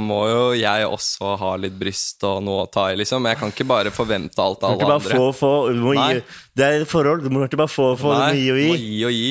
[0.01, 3.29] må jo jeg også ha litt bryst og noe å ta i, liksom.
[3.29, 5.21] Jeg kan ikke bare forvente alt av alle bare andre.
[5.21, 6.23] få, få, du må gi,
[6.57, 7.23] Det er et forhold.
[7.25, 8.91] Du må ikke bare få, få du må gi og må gi.
[8.97, 9.31] gi og gi.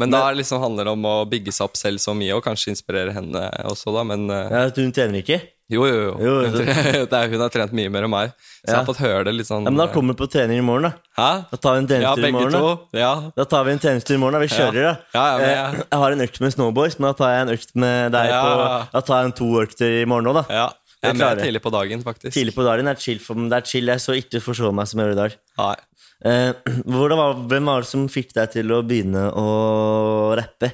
[0.00, 2.72] Men, da liksom handler det om å bygge seg opp selv så mye, og kanskje
[2.72, 4.04] inspirere henne også, da.
[4.08, 5.40] Men eh, Ja, hun trener ikke.
[5.70, 6.12] Jo, jo, jo.
[6.26, 6.68] Jo, det-
[7.12, 8.32] er, hun har trent mye mer enn meg,
[8.64, 10.58] så jeg har fått høre det litt sånn Ja, men da kommer du på trening
[10.58, 10.92] i morgen, da.
[11.16, 11.28] Hæ?
[11.52, 12.52] Da tar vi en Ja, treningstur i begge morgen.
[12.52, 12.98] da to.
[12.98, 13.12] Ja.
[13.36, 14.32] Da tar vi en treningstur i morgen.
[14.32, 14.96] da Vi kjører, da.
[15.14, 15.70] Ja, ja, men ja.
[15.78, 18.42] jeg- har en økt med Snowboys, men da tar jeg en økt med deg Ja.
[18.42, 20.44] på Da tar jeg en to økter i morgen òg, da.
[20.54, 20.68] ja.
[21.02, 22.32] Jeg er med tidlig på dagen, faktisk.
[22.36, 23.32] Tidlig på dagen er chill for.
[23.34, 25.36] Det er chill, jeg så ikke forså meg som jeg gjør i dag.
[25.56, 25.76] Nei.
[26.22, 26.52] Eh,
[26.84, 30.72] var, hvem var det som fikk deg til å begynne å rappe?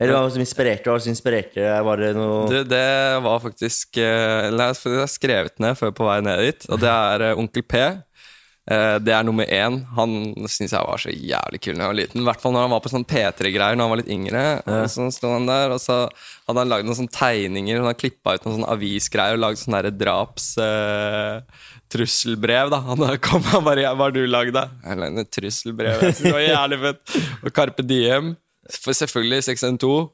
[0.00, 0.90] Eller hva som inspirerte?
[0.92, 1.60] Hva som inspirerte?
[1.60, 1.84] deg?
[1.86, 2.82] Var det noe Du, det
[3.24, 6.90] var faktisk eh, Eller jeg har skrevet ned før på vei ned dit, og det
[6.92, 7.80] er eh, Onkel P.
[8.68, 9.78] Eh, Det er nummer én.
[9.96, 10.16] Han
[10.50, 12.20] syns jeg var så jævlig kul da jeg var liten.
[12.20, 14.44] I hvert fall når han var på sånn P3-greier når han var litt yngre.
[14.66, 16.02] Og så sto han der, og så
[16.48, 17.80] hadde han lagd noen sånne tegninger.
[17.86, 20.52] Han klippa ut noen sånne avisgreier og lagd sånne der draps...
[20.60, 21.40] Eh,
[21.86, 22.80] trusselbrev, da.
[22.82, 26.00] Han kom han bare 'Hva har du lagd, da?' Jeg lagde et trusselbrev.
[26.02, 27.16] Jeg synes Det var jævlig fett.
[27.44, 28.32] Og Carpe Diem.
[28.72, 30.08] For selvfølgelig 612.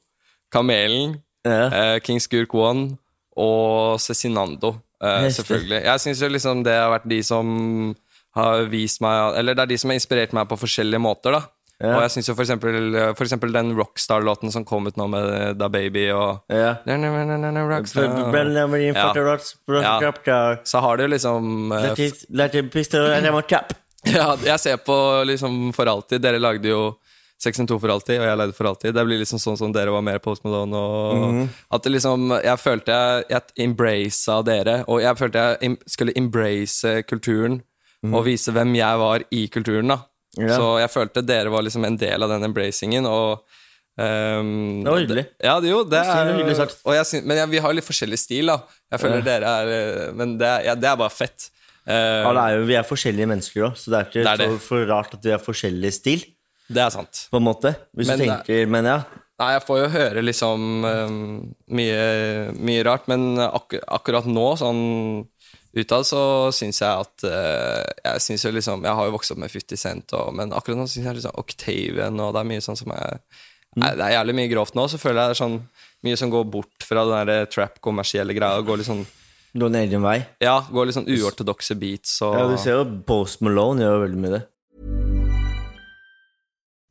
[0.53, 1.17] Kamelen.
[1.47, 1.65] Ja.
[1.67, 2.99] Eh, King Skurk One
[3.37, 5.83] og Cezinando, eh, selvfølgelig.
[5.85, 7.97] Jeg syns liksom det har vært de som
[8.37, 11.43] har vist meg Eller det er de som har inspirert meg på forskjellige måter, da.
[11.83, 11.97] Ja.
[11.97, 15.59] Og jeg syns jo for eksempel, for eksempel den Rockstar-låten som kom ut nå med
[15.59, 16.45] Da Baby og
[18.95, 19.09] Ja.
[19.67, 19.83] Rockstar.
[19.83, 19.99] Ja.
[20.65, 21.89] Så har det jo liksom eh,
[24.15, 24.95] Ja, jeg ser på
[25.27, 26.23] liksom For alltid.
[26.23, 26.97] Dere lagde jo
[27.43, 28.95] 602 for alltid, og jeg leide for alltid.
[28.95, 32.59] Det blir liksom sånn som dere var mer Post Malone og At det liksom Jeg
[32.63, 37.61] følte jeg, jeg embracet dere, og jeg følte jeg skulle embrace kulturen
[38.03, 39.99] og vise hvem jeg var i kulturen, da.
[40.39, 40.57] Yeah.
[40.59, 43.43] Så jeg følte dere var liksom en del av den embracingen, og
[43.93, 45.23] Um, Det var hyggelig.
[45.45, 46.79] Ja, det, jo, det er hyggelig sagt.
[46.89, 48.63] Og jeg Men ja, vi har litt forskjellig stil, da.
[48.91, 49.25] Jeg føler Ja.
[49.27, 49.73] dere er
[50.09, 51.51] eh, Men det, er- ja, det er bare fett.
[51.87, 54.33] Uh, Ja, det er jo, vi er forskjellige mennesker òg, så det er ikke Det
[54.47, 56.25] er så for rart at vi har forskjellig stil.
[56.75, 57.27] Det er sant.
[57.33, 58.97] På en måte Hvis Men du det- tenker Men ja.
[59.43, 61.13] Nei, jeg får jo høre liksom eh,
[61.75, 62.03] mye,
[62.63, 64.83] mye rart, men ak akkurat nå, sånn
[65.75, 66.21] utad, så
[66.55, 69.77] syns jeg at eh, Jeg synes jo liksom Jeg har jo vokst opp med 50
[69.81, 72.93] Cent, og, men akkurat nå syns jeg liksom Octavian og det er mye sånn som
[72.99, 73.19] er
[73.73, 73.87] Mm.
[73.97, 75.55] Det er jævlig mye grovt nå, så føler jeg det er sånn
[76.05, 79.07] mye som går bort fra den der trap-kommersielle greia og går litt sånn
[79.57, 80.19] Gå en egen vei.
[80.45, 84.21] Ja, går litt sånn uortodokse beats og Ja, du ser jo Post Malone gjør veldig
[84.21, 84.43] mye det.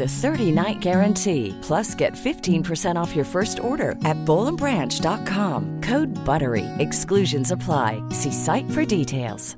[0.00, 1.56] a 30-night guarantee.
[1.62, 5.80] Plus, get 15% off your first order at bowlandbranch.com.
[5.82, 6.66] Code BUTTERY.
[6.80, 8.02] Exclusions apply.
[8.10, 9.56] See site for details.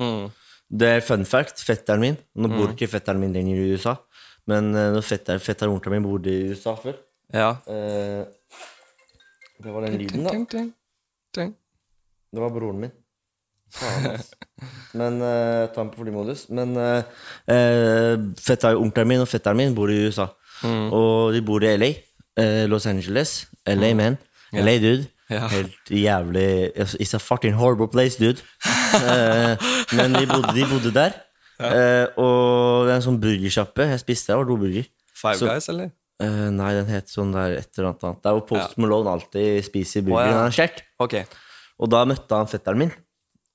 [0.00, 0.30] mm.
[0.70, 1.62] Det er fun fact.
[1.64, 2.56] Fetteren min Nå Mm.
[2.58, 3.94] bor ikke fetteren min lenger i USA,
[4.46, 6.92] men eh, når fetter, fetteren og min bodde i USA før
[7.32, 7.50] Ja.
[7.66, 8.24] eh,
[9.62, 10.30] Det var den lyden, da.
[12.32, 12.90] Det var broren min.
[14.98, 16.46] Men uh, Ta den på flymodus.
[16.54, 17.02] Men uh,
[18.42, 20.26] fetter, onkelen min og fetteren min bor i USA.
[20.64, 20.88] Mm.
[20.96, 21.92] Og de bor i LA.
[22.38, 23.46] Uh, Los Angeles.
[23.68, 24.18] LA, man.
[24.52, 25.06] LA, dude.
[25.28, 25.44] Ja.
[25.52, 28.40] Helt jævlig It's a fucking horrible place, dude.
[28.96, 29.54] uh,
[29.96, 31.12] men de bodde, de bodde der.
[31.60, 33.88] Uh, og det er en sånn burgersjappe.
[33.92, 34.86] Jeg spiste der, var god burger.
[35.18, 35.90] Five Så- Guys, eller?
[36.18, 38.22] Uh, nei, den het sånn der et eller annet.
[38.24, 38.82] Det er hvor Post Ja.
[38.82, 40.32] Malone alltid spiser burger burger.
[40.32, 40.38] ja.
[40.40, 40.80] Han er skjært.
[41.04, 41.14] Ok.
[41.78, 42.94] Og da møtte han fetteren min.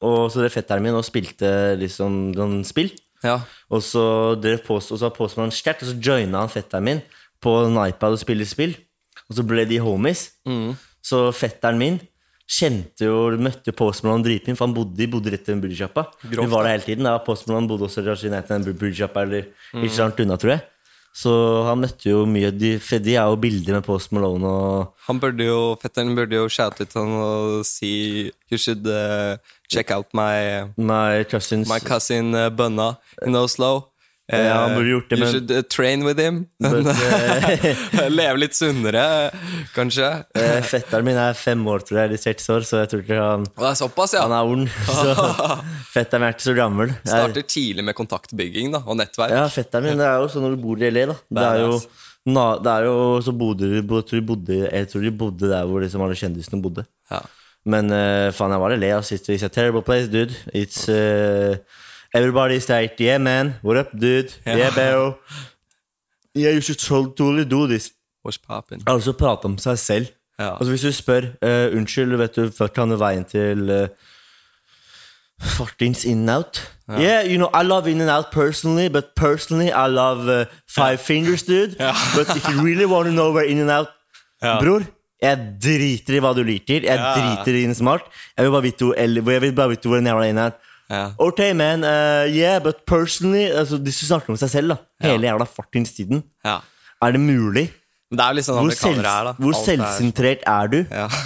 [0.03, 2.91] Og så drev fetteren min og spilte liksom noen spill.
[3.23, 3.39] Ja.
[3.71, 4.05] Og så
[4.43, 7.03] drev Post, og så og så joina han fetteren min
[7.43, 8.75] på en iPad og spilte spill.
[9.29, 10.27] Og så ble de homies.
[11.03, 12.01] Så fetteren min
[12.53, 16.05] kjente jo, møtte jo Post Malone dritmye, for han bodde, bodde rett ved den burgersjappa.
[16.27, 17.07] Vi var der hele tiden.
[17.07, 17.15] Da.
[17.23, 19.47] Post bodde også i nærheten av den burgersjappa, eller
[19.79, 20.65] ikke så langt unna, tror jeg.
[21.13, 21.29] Så
[21.67, 25.45] han møtte jo mye De, de er jo bilder med Post Malone og Han burde
[25.45, 29.37] jo, Fetteren burde jo shoute ut han og si You should uh,
[29.69, 31.69] check out my, my cousins.
[31.69, 32.95] my cousin uh, Bunna
[33.25, 33.92] in Oslo.
[34.31, 35.27] Eh, Ja, han burde gjort det, men...
[35.27, 36.45] you should uh, train with him.
[36.63, 39.03] But, eh, Leve litt sunnere,
[39.75, 40.07] kanskje.
[40.39, 43.19] eh, fetteren min er fem år, tror jeg, eller seks år, så jeg tror ikke
[43.19, 44.23] han det er såpass, ja.
[44.23, 44.71] Han er ond.
[45.01, 45.27] Så
[45.91, 46.93] fetteren er ikke så gammel.
[46.95, 49.35] Jeg- Starter tidlig med kontaktbygging da, og nettverk.
[49.35, 51.19] Ja, fetteren min, det er jo sånn når du bor i LA, da.
[51.41, 51.77] Det er jo,
[52.31, 53.77] na, det er jo så bodde du
[54.63, 56.87] jeg tror de bodde, der hvor liksom alle kjendisene bodde.
[57.11, 57.19] Ja.
[57.67, 58.99] Men uh, faen, jeg var i LA.
[59.03, 60.31] it's a terrible place, dude.
[60.53, 61.55] It's uh,
[62.13, 63.55] Everybody's like, yeah, man.
[63.61, 64.33] What up, dude?
[64.45, 65.17] Yeah, bro.
[66.35, 67.91] Yeah, you should totally do this.
[68.23, 68.81] What's poppin'?
[68.87, 70.05] Altså prate om seg selv.
[70.39, 70.51] Ja.
[70.55, 73.87] Altså Hvis du spør uh, Unnskyld, vet du, kan du veien til uh,
[75.41, 76.61] Fartins In and Out.
[76.89, 80.97] Yeah, you know, I love In and Out personally, but personally I love uh, Five
[81.01, 81.75] Fingers, dude.
[82.15, 83.87] But if you really want to know where In and Out
[84.43, 84.59] Ja.
[84.59, 84.81] Bror,
[85.21, 86.81] jeg driter i hva du liker.
[86.83, 87.13] Jeg Ja.
[87.15, 88.01] driter i din smart.
[88.37, 90.53] Jeg vil bare vite hvor, jeg vil bare vite hvor den jævla In and Out
[90.91, 91.03] Ja.
[91.17, 91.83] Ok, man.
[91.83, 94.77] uh, yeah, but personally altså, du snakker om seg selv, da.
[95.07, 96.23] Hele jævla fartins-tiden.
[96.45, 96.59] Ja.
[97.03, 97.69] Er det mulig?
[98.11, 99.31] Men det er jo litt sånn Hvor, selv, her er, da.
[99.41, 100.79] hvor Alt er- selvsentrert er du?
[100.91, 101.07] Ja.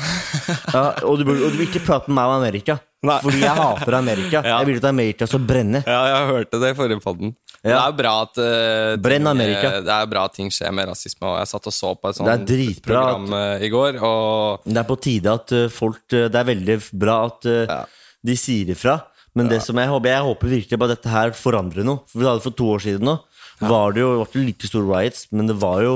[0.47, 2.77] Ja, og, du burde, og du vil ikke prate med meg om Amerika.
[3.03, 3.17] Nei.
[3.19, 4.39] Fordi jeg hater Amerika.
[4.47, 4.59] Ja.
[4.61, 5.81] Jeg vil at Amerika skal brenne.
[5.83, 7.33] ja, jeg hørte det i forrige podden.
[7.67, 9.73] Det er bra at uh, Brenn Amerika.
[9.75, 11.25] eh, Det er bra at ting skjer med rasisme.
[11.27, 12.53] Og jeg satt og så på et sånt
[12.85, 17.17] program at- i går, og Det er på tide at folk Det er veldig bra
[17.27, 17.83] at uh,
[18.23, 19.01] de sier ifra.
[19.37, 22.01] Men det som jeg håper Jeg håper virkelig bare at dette her forandrer noe.
[22.09, 23.17] For vi hadde For to år siden nå
[23.61, 25.95] var det jo det var ikke like store riots, men det var jo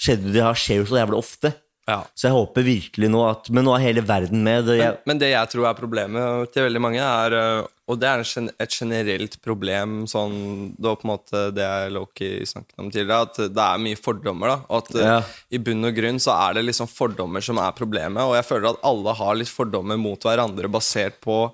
[0.00, 1.50] skjedde, Det her skjer jo så jævlig ofte.
[1.88, 1.98] ja.
[2.16, 4.64] Så jeg håper virkelig nå at Men nå er hele verden med.
[4.70, 8.08] Det, jeg, Men det jeg tror er problemet til veldig mange, er øh, Og det
[8.08, 8.24] er
[8.64, 13.20] et generelt problem, sånn Det var på en måte det jeg Loki snakket om tidligere,
[13.28, 14.48] at det er mye fordommer.
[14.54, 15.18] da Og at øh, Ja.
[15.52, 18.24] i bunn og grunn så er det liksom fordommer som er problemet.
[18.24, 21.52] Og jeg føler at alle har litt fordommer mot hverandre basert på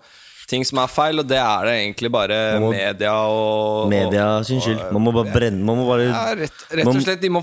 [0.51, 4.61] ting som er feil, og det er det egentlig bare må- media og media sin
[4.63, 4.83] skyld.
[4.93, 7.21] Man må bare brenne Man må bare Ja, rett, rett og slett.
[7.23, 7.43] De må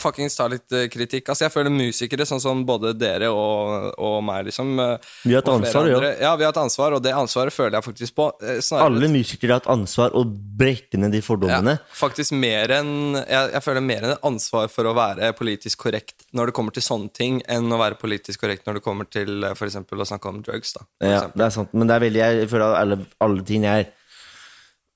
[0.00, 1.28] fuckings ta litt eh, kritikk.
[1.30, 5.44] Altså, jeg føler musikere, sånn som både dere og, og meg, liksom eh, Vi har
[5.44, 6.00] et ansvar, ja.
[6.26, 8.28] Ja, vi har et ansvar, og det ansvaret føler jeg faktisk på.
[8.42, 10.24] eh, Snarere Alle musikere har et ansvar å
[10.60, 11.76] brekke ned de fordommene.
[11.78, 15.78] ja, faktisk mer enn jeg, jeg føler mer enn et ansvar for å være politisk
[15.86, 19.08] korrekt når det kommer til sånne ting, enn å være politisk korrekt når det kommer
[19.10, 19.76] til f.eks.
[19.80, 20.74] å snakke om drugs.
[20.76, 23.66] da Ja, det er sant, men det er veldig Jeg føler at alle, alle ting
[23.68, 23.84] er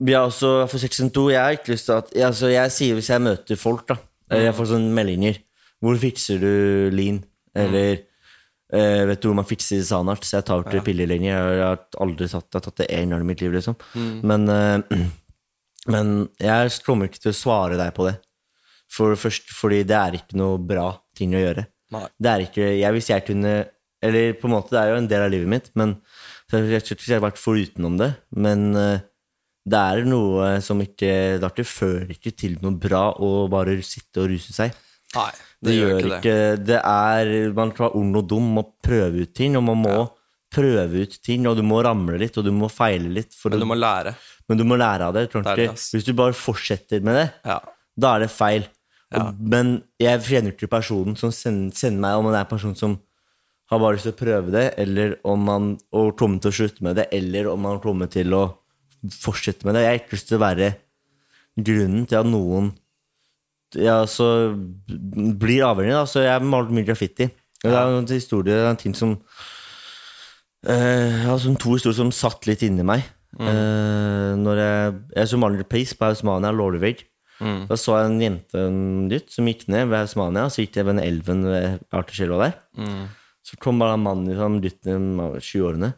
[0.00, 2.72] Vi har også For section 2 Jeg har ikke lyst til at jeg, altså, jeg
[2.72, 3.98] sier hvis jeg møter folk, da
[4.30, 5.38] eller Jeg får sånne meldinger
[5.84, 6.52] Hvor fikser du
[6.94, 7.20] lean?
[7.54, 7.90] Eller
[8.72, 10.24] eh, Vet du hvor man fikser Sanart?
[10.24, 11.30] Så jeg tar ikke piller lenger.
[11.32, 13.76] Jeg, jeg har aldri tatt, jeg har tatt det én gang i mitt liv, liksom.
[14.26, 15.04] Men, eh,
[15.94, 18.16] men jeg kommer ikke til å svare deg på det.
[18.94, 21.66] For det fordi det er ikke noe bra ting å gjøre.
[21.94, 22.04] Nei.
[22.18, 23.50] Det er ikke jeg, Hvis jeg kunne
[24.02, 25.94] Eller på en måte, det er jo en del av livet mitt, men
[26.50, 28.10] så jeg har ikke vært forutenom det.
[28.36, 28.98] Men eh,
[29.64, 33.78] det er noe som ikke Det er ikke fører ikke til noe bra å bare
[33.82, 34.74] sitte og ruse seg.
[35.14, 35.30] Nei,
[35.62, 36.18] Det, det, gjør ikke det.
[36.18, 36.80] ikke det.
[36.84, 39.96] er Man kan være ond og dum og prøve ut ting, og man må
[40.54, 43.32] prøve ut ting, og du må ramle litt, og du må feile litt.
[43.34, 44.12] For Men du må lære.
[44.48, 45.30] men du må lære av det.
[45.32, 45.70] tror Det.
[45.72, 47.60] Hvis du bare fortsetter med det, Ja.
[47.98, 48.66] da er det feil.
[49.12, 49.28] Ja.
[49.30, 52.74] Og, men jeg kjenner ikke personen som sender, sender meg om det er en person
[52.76, 52.98] som
[53.72, 56.84] har bare lyst til å prøve det, eller om man og kommer til å slutte
[56.84, 58.44] med det, eller om man kommer til å
[59.14, 59.84] fortsette med det.
[59.84, 60.70] Jeg har ikke lyst til å være
[61.54, 62.72] grunnen til at noen
[63.78, 65.96] ja, så blir avhengig.
[65.96, 66.04] Da.
[66.08, 67.28] Så jeg har malt mye graffiti.
[67.64, 69.16] Det er en historie, en ting som
[70.68, 73.06] eh, altså to historier som satt litt inni meg.
[73.40, 77.02] Eh, når jeg, jeg så Maler Pace på Hausmania, Lårvegg.
[77.68, 80.84] Da så jeg en jente en gutt som gikk ned ved Hausmania, så gikk de
[80.84, 82.54] ved den elven ved Arterskjelva der.
[83.44, 85.90] Så kom bare en mann i sånn, gutten av 20-årene.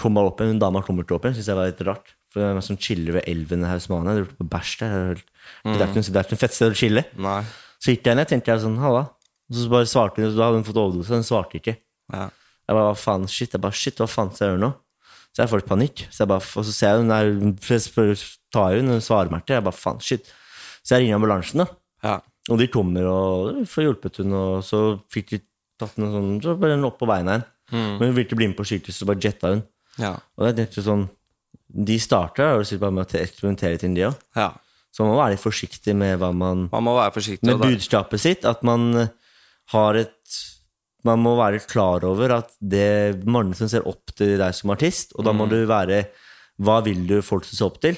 [0.00, 2.14] Kom bare opp igjen, Hun dama kommer ikke opp igjen, Syns jeg var litt rart.
[2.32, 4.14] For det var sånn chiller ved elven i Hausmania.
[4.16, 4.88] Det er på bæsj der.
[4.88, 5.26] Det er helt-
[5.64, 7.04] Det er ikke noe- er fett sted å chille.
[7.16, 7.42] Nei.
[7.78, 9.10] Så gikk jeg ned, tenkte jeg sånn, halla.
[9.52, 11.76] Så bare svarte hun, da hadde hun fått overdose, hun svarte ikke.
[12.12, 12.30] Ja.
[12.66, 14.74] Jeg bare, hva faen, shit, jeg bare, shit, hva faen skal jeg gjøre nå?
[15.36, 15.98] Så jeg får litt panikk.
[16.10, 19.44] Så jeg bare, og så ser jeg hun der, jeg spør, tar hun, svarer meg
[19.46, 20.32] til, jeg bare, faen, shit.
[20.82, 21.66] Så jeg ringer ambulansen da,
[22.02, 22.20] Ja.
[22.50, 25.40] og de kommer og får hjulpet hun, og så fikk de
[25.78, 27.46] tatt noe sånn, så ble hun opp på beina igjen.
[27.72, 29.62] Men hun ville ikke bli med på skytelse, så bare jetta hun.
[29.98, 30.12] Ja.
[30.38, 31.08] Og er nettopp sånn,
[31.86, 34.14] de starter og sitter bare med å eksperimentere ting de òg.
[34.38, 34.52] Ja.
[34.94, 37.44] Så man må være litt forsiktig med hva man Man må være forsiktig.
[37.50, 38.44] Med budskapet sitt.
[38.48, 39.10] At man
[39.74, 40.12] har et
[41.04, 45.12] Man må være klar over at det mange som ser opp til deg som artist,
[45.14, 45.50] og da må Mm.
[45.50, 46.06] du være
[46.58, 47.96] Hva vil du folk skal se opp til?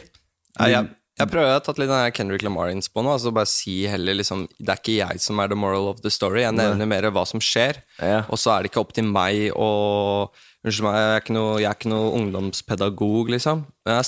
[0.59, 3.11] Ja, jeg, jeg prøver, å ta litt den Kendrick Lamar-ins på nå.
[3.17, 6.11] Altså bare si heller liksom Det er ikke jeg som er the moral of the
[6.11, 6.43] story.
[6.45, 7.81] Jeg nevner mer hva som skjer.
[7.99, 8.21] Ja.
[8.31, 10.31] Og så er det ikke opp til meg å
[10.67, 13.61] Unnskyld meg, jeg er ikke noe, er ikke noe ungdomspedagog, liksom.
[13.87, 14.07] Men jeg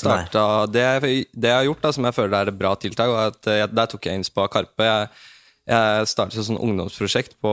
[0.74, 3.20] det, jeg- det jeg har gjort, da, som jeg føler er et bra tiltak, og
[3.28, 4.82] at jeg, der tok jeg innspo av Karpe.
[4.82, 5.08] Jeg,
[5.70, 7.52] jeg startet et sånn ungdomsprosjekt på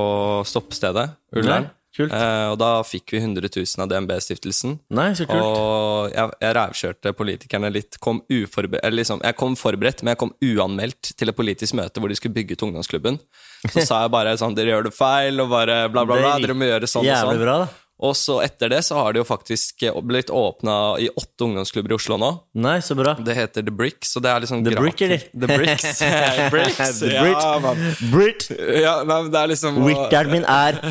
[0.49, 1.69] stoppstedet, Ullern.
[1.97, 2.13] Kult.
[2.13, 4.77] Eh, og da fikk vi 100 000 av DNB-stiftelsen.
[4.93, 5.41] Nei, så kult.
[5.41, 7.97] Og jeg, jeg rævkjørte politikerne litt.
[8.03, 12.19] Kom liksom, jeg kom forberedt, men jeg kom uanmeldt til et politisk møte hvor de
[12.19, 13.17] skulle bygge ut ungdomsklubben.
[13.65, 16.35] Så sa jeg bare sånn Dere gjør det feil, og bare bla, bla, bla.
[16.37, 17.41] Er Dere må gjøre sånn og sånn.
[17.41, 17.86] bra, da.
[17.97, 21.97] Og så etter det så har det jo faktisk blitt åpna i åtte ungdomsklubber i
[21.97, 22.29] Oslo nå.
[22.61, 23.15] Nei, så bra.
[23.17, 24.75] Det heter The Bricks, og det er liksom The.
[24.77, 25.23] Brick, eller?
[25.33, 26.01] The Bricks.
[26.53, 26.99] Bricks.
[26.99, 27.63] The ja, Brit.
[27.63, 27.81] man.
[28.13, 28.45] Brit.
[28.83, 30.77] Ja, nei, men det er liksom Wickeren min er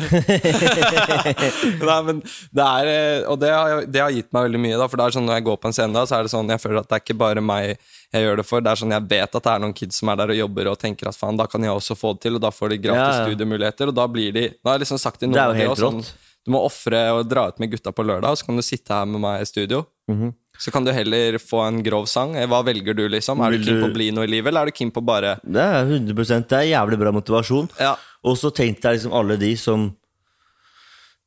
[1.87, 2.19] Nei, men
[2.55, 4.87] det er eh, Og det har, det har gitt meg veldig mye, da.
[4.89, 6.51] For det er sånn når jeg går på en scene, da, så er det sånn
[6.51, 7.77] Jeg føler at det er ikke bare meg
[8.15, 8.63] jeg gjør det for.
[8.63, 10.69] Det er sånn Jeg vet at det er noen kids som er der og jobber
[10.71, 12.77] og tenker at faen, da kan jeg også få det til, og da får de
[12.85, 13.25] gratis Ja, ja.
[13.27, 15.65] studiemuligheter, og da blir de Da har jeg liksom sagt til noen Det er jo
[15.65, 16.26] helt sånn, rått.
[16.47, 18.95] Du må ofre og dra ut med gutta på lørdag, og så kan du sitte
[18.95, 19.81] her med meg i studio.
[20.07, 20.29] Mhm.
[20.57, 22.35] Så kan du heller få en grov sang.
[22.39, 23.43] Eh, Hva velger du, liksom?
[23.45, 25.35] Er du keen på å bli noe i livet, eller er du keen på bare
[25.45, 27.69] Det er 100 Det er jævlig bra motivasjon.
[27.77, 27.95] Ja.
[28.23, 29.91] Og så tenkte jeg liksom alle de som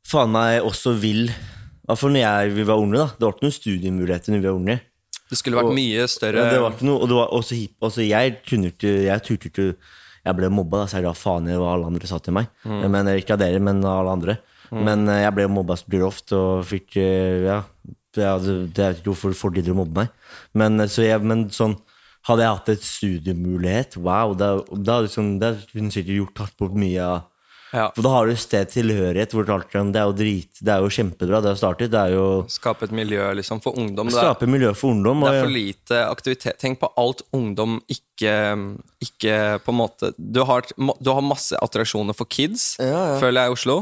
[0.09, 3.07] faen meg også vil Iallfall når jeg, vi var unge, da.
[3.19, 4.81] Det var ikke noen studiemuligheter når vi var unge.
[5.31, 7.55] Det skulle vært Og- mye større Ja, det var ikke noe, og det var også
[7.61, 9.77] hip, altså jeg kunne ikke Jeg turte ikke
[10.25, 12.49] Jeg ble mobba, da, så jeg ga faen i hva alle andre sa til meg.
[12.65, 12.91] Mm.
[12.91, 14.39] Men Ikke av dere, men av alle andre.
[14.71, 17.61] Men uh, jeg ble mobba ofte og fikk uh, Ja,
[18.15, 18.27] det,
[18.75, 20.15] det, er ikke hvorfor folk gidder å mobbe meg.
[20.59, 21.79] Men, eh, så jeg, men sånn
[22.29, 26.75] Hadde jeg hatt et studiemulighet, wow, da, da liksom, det kunne sikkert gjort tatt bort
[26.77, 27.23] mye av
[27.71, 27.87] ja.
[27.95, 30.91] For da har du et sted tilhørighet hvor det er jo drit Det er jo
[30.91, 31.93] kjempebra, det har startet.
[31.93, 34.11] Det er jo Skape et miljø liksom for ungdom.
[34.11, 35.23] Skape miljø for ungdom.
[35.23, 36.59] Det er for lite aktivitet.
[36.63, 38.35] Tenk på alt ungdom ikke,
[39.07, 43.59] ikke på en måte du har, du har masse attraksjoner for kids, føler jeg, i
[43.59, 43.79] Oslo.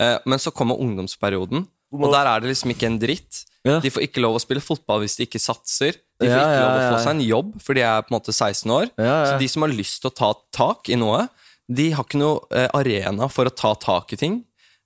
[0.00, 3.44] Eh, Men så kommer ungdomsperioden, og der er det liksom ikke en dritt.
[3.64, 3.78] Ja.
[3.80, 5.94] De får ikke lov å spille fotball hvis de ikke satser.
[6.20, 8.16] De får Ja, ikke lov å få seg en jobb, for de er på en
[8.18, 8.90] måte 16 år.
[8.98, 11.28] Så de som har lyst til å ta tak i noe,
[11.70, 14.42] de har ikke noe eh, arena for å ta tak i ting.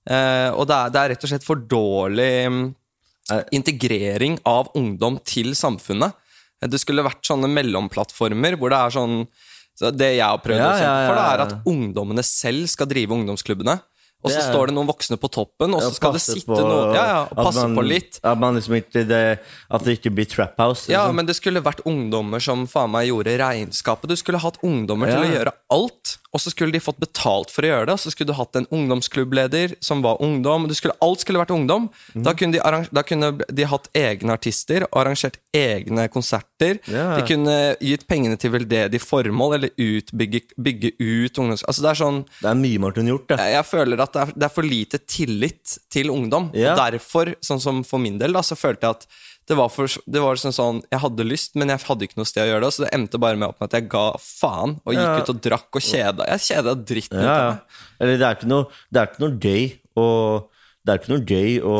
[0.09, 2.61] Eh, og det er, det er rett og slett for dårlig mm,
[3.51, 6.15] integrering av ungdom til samfunnet.
[6.59, 9.21] Det skulle vært sånne mellomplattformer hvor det er sånn
[9.79, 13.15] så Det jeg har prøvd å kjempe for, det er at ungdommene selv skal drive
[13.15, 13.77] ungdomsklubbene.
[14.19, 17.03] Og så står det noen voksne på toppen, og så skal det sitte noen Ja,
[17.07, 18.19] ja, og passe man- på litt.
[18.19, 19.39] At, man liksom ikke, det,
[19.71, 20.91] at det ikke blir trap house.
[20.91, 21.15] Ja, liksom.
[21.15, 24.11] men det skulle vært ungdommer som faen meg gjorde regnskapet.
[24.11, 27.65] Du skulle hatt ungdommer til å gjøre alt, og så skulle de fått betalt for
[27.65, 27.95] å gjøre det.
[27.95, 30.67] Og så skulle du hatt en ungdomsklubbleder som var ungdom.
[30.77, 31.87] Skulle, alt skulle vært ungdom.
[32.13, 32.23] Mm.
[32.27, 36.77] Da, kunne de arrange, da kunne de hatt egne artister og arrangert egne konserter.
[36.85, 37.15] Yeah.
[37.17, 41.65] De kunne gitt pengene til veldedig formål, eller utbygge, bygge ut ungdoms...
[41.65, 43.49] Altså det er sånn Det er mye man kunne gjort, det.
[43.55, 46.51] jeg føler at det er, det er for lite tillit til ungdom.
[46.53, 46.75] Yeah.
[46.75, 49.09] Og derfor, sånn som for min del, da, så følte jeg at
[49.49, 52.29] det var, for, det var sånn, sånn Jeg hadde lyst, men jeg hadde ikke noe
[52.29, 52.69] sted å gjøre det.
[52.75, 55.15] Så det endte bare med at jeg ga faen og gikk Ja.
[55.23, 56.27] ut og drakk og kjeda.
[56.35, 57.81] Jeg kjeda dritten ut Ja, av meg.
[57.99, 59.65] Eller det er ikke noe, det er ikke noe gøy
[59.97, 60.07] å
[60.85, 61.75] Det er ikke noe gøy å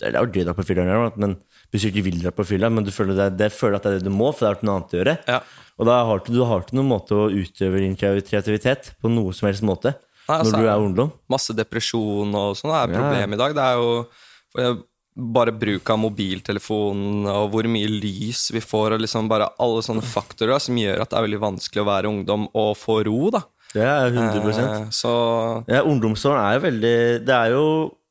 [0.00, 1.36] Det er gøy å dra på fylla, men
[1.70, 3.90] hvis du ikke vil dra på fylla, men du føler det, det føler at det
[3.92, 5.14] er det du må, for det er ikke noe annet å gjøre.
[5.30, 5.36] Ja.
[5.78, 9.30] Og da har du, du har ikke noen måte å utøve din kreativitet på noe
[9.32, 9.92] som helst måte
[10.26, 11.12] Nei, altså, når du er ungdom.
[11.30, 13.54] Masse depresjon og sånn er et problem i dag.
[13.54, 13.94] Det er jo
[15.20, 20.02] bare bruk av mobiltelefonen og hvor mye lys vi får, og liksom bare alle sånne
[20.06, 23.30] faktorer da, som gjør at det er veldig vanskelig å være ungdom og få ro.
[23.36, 23.42] da.
[23.74, 25.10] Det er 100 Eh, Så
[25.70, 27.66] Ja, ungdomsåren er jo veldig Det er jo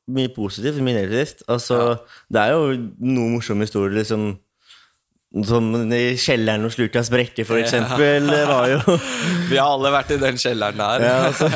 [0.08, 1.44] mye positivt, mye negativt.
[1.50, 2.00] Altså,
[2.32, 4.38] Det er jo noen morsomme historier, liksom
[5.46, 8.26] Som i kjelleren hos Lukas Brekke, for eksempel.
[8.32, 8.80] Det var jo
[9.52, 11.04] vi har alle vært i den kjelleren der.
[11.06, 11.52] ja, altså,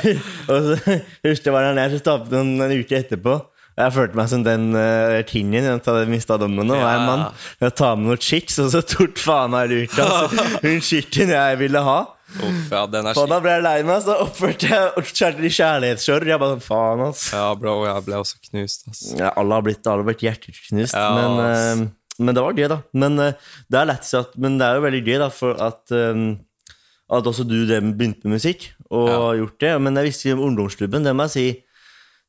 [0.51, 3.39] Og så husker jeg var der nede, så tapte han en uke etterpå.
[3.74, 6.76] Jeg følte meg som den uh, tingen jeg hadde mista dommen nå.
[6.78, 6.92] Ja.
[6.92, 7.24] Jeg er mann.
[7.64, 11.82] Jeg tar med noen chicks, og så tort faen meg altså, Hun chicken jeg ville
[11.82, 12.02] ha.
[12.34, 16.30] Uff, ja, den er Og da ble jeg lei meg, så oppførte jeg og kjærlighetssorg.
[16.30, 17.26] Jeg bare faen, ass.
[17.34, 18.88] Ja, bro, jeg ble også knust.
[18.90, 19.04] ass.
[19.20, 22.70] Ja, alle har blitt, alle har blitt hjerteknust, Ja, men, eh, men det var gøy,
[22.72, 22.80] da.
[22.94, 26.26] Men uh, det at, Men det er jo veldig gøy, da, for at um,
[27.14, 29.20] At også du begynte med musikk, og Ja.
[29.28, 29.74] har gjort det.
[29.82, 31.48] Men jeg visste om ungdomsklubben, det må jeg si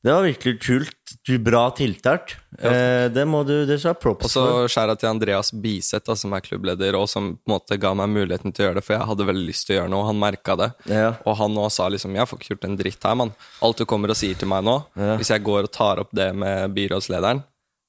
[0.05, 1.13] Det var virkelig kult.
[1.25, 2.35] Du, bra tiltak.
[2.59, 4.19] Eh, det må du Det skal ha for.
[4.21, 7.95] Og så skjæra til Andreas Biseth, som er klubbleder, og som på en måte ga
[7.97, 10.03] meg muligheten til å gjøre det, for jeg hadde veldig lyst til å gjøre noe,
[10.05, 10.69] og han merka det.
[10.93, 11.09] Ja.
[11.25, 13.35] Og han også sa liksom 'jeg får ikke gjort en dritt her, mann'.
[13.63, 15.17] Alt du kommer og sier til meg nå, Ja.
[15.17, 17.43] hvis jeg går og tar opp det med byrådslederen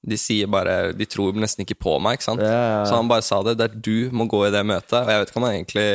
[0.05, 2.41] de sier bare, de tror nesten ikke på meg, ikke sant?
[2.41, 2.85] Ja.
[2.85, 3.57] Så han bare sa det.
[3.57, 5.01] Det er du må gå i det møtet.
[5.01, 5.87] Og jeg vet ikke om han egentlig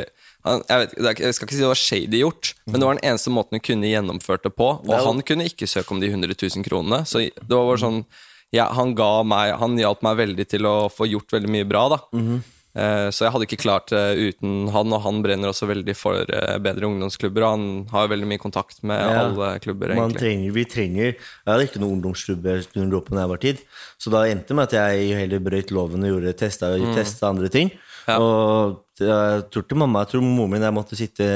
[0.44, 3.08] han, jeg, vet, jeg skal ikke si det var shady gjort, men det var den
[3.10, 4.68] eneste måten hun kunne gjennomført det på.
[4.80, 7.02] Og Det han kunne ikke søke om de 100 000 kronene.
[7.06, 8.04] Så det var bare sånn
[8.52, 11.84] ja, Han ga meg Han hjalp meg veldig til å få gjort veldig mye bra,
[11.92, 11.98] da.
[12.16, 12.40] Mm.
[12.74, 14.00] Eh, Så jeg hadde ikke klart det
[14.38, 17.42] uten han, og han brenner også veldig for eh, bedre ungdomsklubber.
[17.46, 19.24] Og han har jo veldig mye kontakt med Ja.
[19.26, 20.20] alle klubber, Man egentlig.
[20.22, 23.58] trenger, vi trenger Jeg hadde ikke noen ungdomsklubber under da jeg var tid.
[23.98, 26.94] Så da endte det med at jeg heller brøt loven og gjorde testa, Mm.
[26.94, 27.70] testa andre ting.
[28.18, 31.26] Og jeg tror til mamma Jeg tror moren min jeg måtte sitte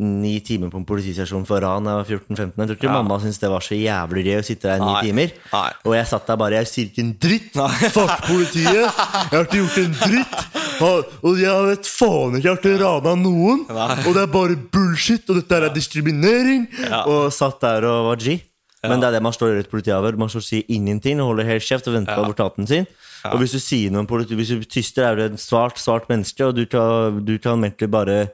[0.00, 2.54] ni timer på en politistasjon for ran da jeg var 14-15.
[2.56, 2.92] Jeg tror ikke Ja.
[3.02, 5.32] mamma syntes det var så jævlig gøy å sitte der i ni timer.
[5.52, 5.70] Nei.
[5.84, 7.52] Og jeg satt der bare Jeg sier ikke en dritt!
[7.96, 8.80] Fuck politiet!
[8.80, 10.38] Jeg har ikke gjort en dritt!
[10.80, 13.66] Og jeg vet faen ikke, jeg har ikke rana noen!
[13.68, 15.28] Og det er bare bullshit!
[15.28, 16.64] Og dette er diskriminering!
[17.04, 18.38] Og satt der og var G.
[18.82, 20.16] Men det er det man står og gjør et politiavhør.
[20.16, 22.86] Man står og sier ingenting og holder helt kjeft og venter på advokaten sin.
[23.28, 26.06] Og hvis du sier noe om politi, hvis du tyster, er du en svart, svart
[26.08, 28.30] menneske, og du kan, du kan egentlig bare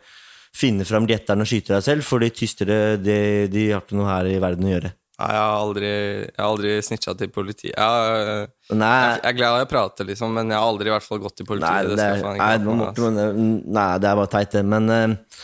[0.56, 3.16] finne fram gjetteren og skyte deg selv, fordi tystere de,
[3.52, 4.92] de har ikke noe her i verden å gjøre.
[5.16, 5.90] Nei, jeg har aldri,
[6.28, 7.72] jeg har aldri snitcha til politiet.
[7.74, 10.92] Jeg, Nei, jeg, jeg er glad i å prate, liksom, men jeg har aldri i
[10.94, 11.72] hvert fall gått til politiet.
[11.72, 14.50] Nei, det det er, nei, ikke morten, ikke meg, man- nei, det er bare teit,
[14.52, 14.64] det.
[14.76, 15.40] Men, eh,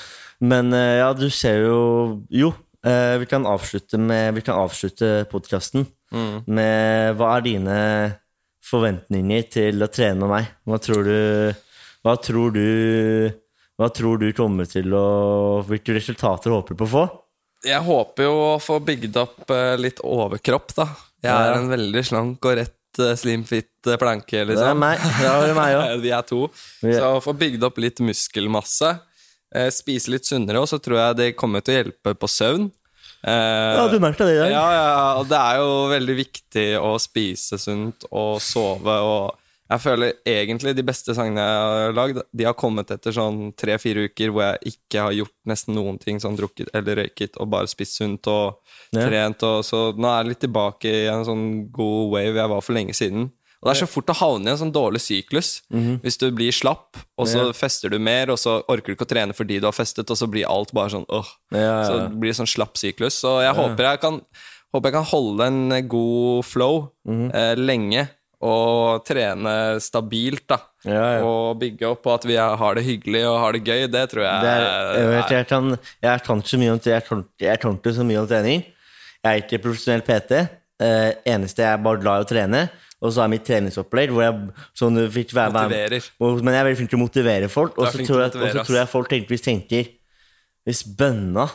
[0.53, 1.79] men eh, ja, du ser jo
[2.31, 2.53] Jo,
[2.87, 6.43] eh, vi kan avslutte med Vi kan avslutte podkasten Mm.
[6.47, 7.77] med Hva er dine
[8.69, 10.51] forventninger til å trene med meg?
[10.69, 11.55] Hva tror du
[12.05, 13.33] Hva tror du
[13.81, 17.05] Hva tror du kommer til å Hvilke resultater håper du på å få?
[17.65, 20.89] Jeg håper jo å få bygd opp eh, litt overkropp, da.
[21.23, 21.59] Jeg er Ja.
[21.61, 24.67] en veldig slank og rett slim slimfit eh, planke, liksom.
[24.67, 24.99] Det er meg.
[24.99, 26.01] Det er meg også.
[26.05, 26.41] Vi er to.
[26.83, 28.99] Så å få bygd opp litt muskelmasse, eh,
[29.71, 32.71] spise litt sunnere, og så tror jeg det kommer til å hjelpe på søvn.
[33.23, 34.51] Eh, Ja, du merka det i dag.
[34.51, 39.39] Ja, ja, og det er jo veldig viktig å spise sunt og sove og
[39.73, 44.03] jeg føler egentlig de beste sangene jeg har lagd, de har kommet etter sånn tre-fire
[44.11, 47.71] uker hvor jeg ikke har gjort nesten noen ting, sånn drukket eller røyket, og bare
[47.71, 48.59] spist sunt og
[48.93, 49.07] Ja.
[49.09, 52.61] trent, og så nå er jeg litt tilbake i en sånn god wave jeg var
[52.61, 53.31] for lenge siden.
[53.63, 55.61] Og det er så fort å havne i en sånn dårlig syklus.
[56.03, 57.53] Hvis du blir slapp, og så Ja.
[57.53, 60.17] fester du mer, og så orker du ikke å trene fordi du har festet, og
[60.19, 61.27] så blir alt bare sånn åh.
[61.53, 63.15] Ja, Så det blir sånn slapp syklus.
[63.23, 64.21] Så jeg håper, jeg kan,
[64.75, 67.31] håper jeg kan holde en god flow Mhm.
[67.35, 68.09] eh, lenge,
[68.43, 70.57] og trene stabilt, da.
[70.85, 71.23] Ja, ja.
[71.23, 73.87] Og bygge opp på at vi har det hyggelig og har det gøy.
[73.89, 76.81] Det tror jeg Det er, jeg, vet, jeg, kan, jeg kan ikke så mye om
[76.83, 78.65] jeg kan, jeg kan så mye om trening.
[79.23, 80.49] Jeg er ikke profesjonell PT.
[80.81, 82.71] Eh, eneste jeg er bare glad i å trene.
[83.03, 86.67] Og så er mitt treningsopplegg hvor jeg sånn, fikk være, være- og- Men jeg er
[86.69, 87.77] veldig flink til å motivere folk.
[87.79, 89.89] Og så tror, jeg- tror jeg folk tenker, tenker
[90.65, 91.51] Hvis Bønna,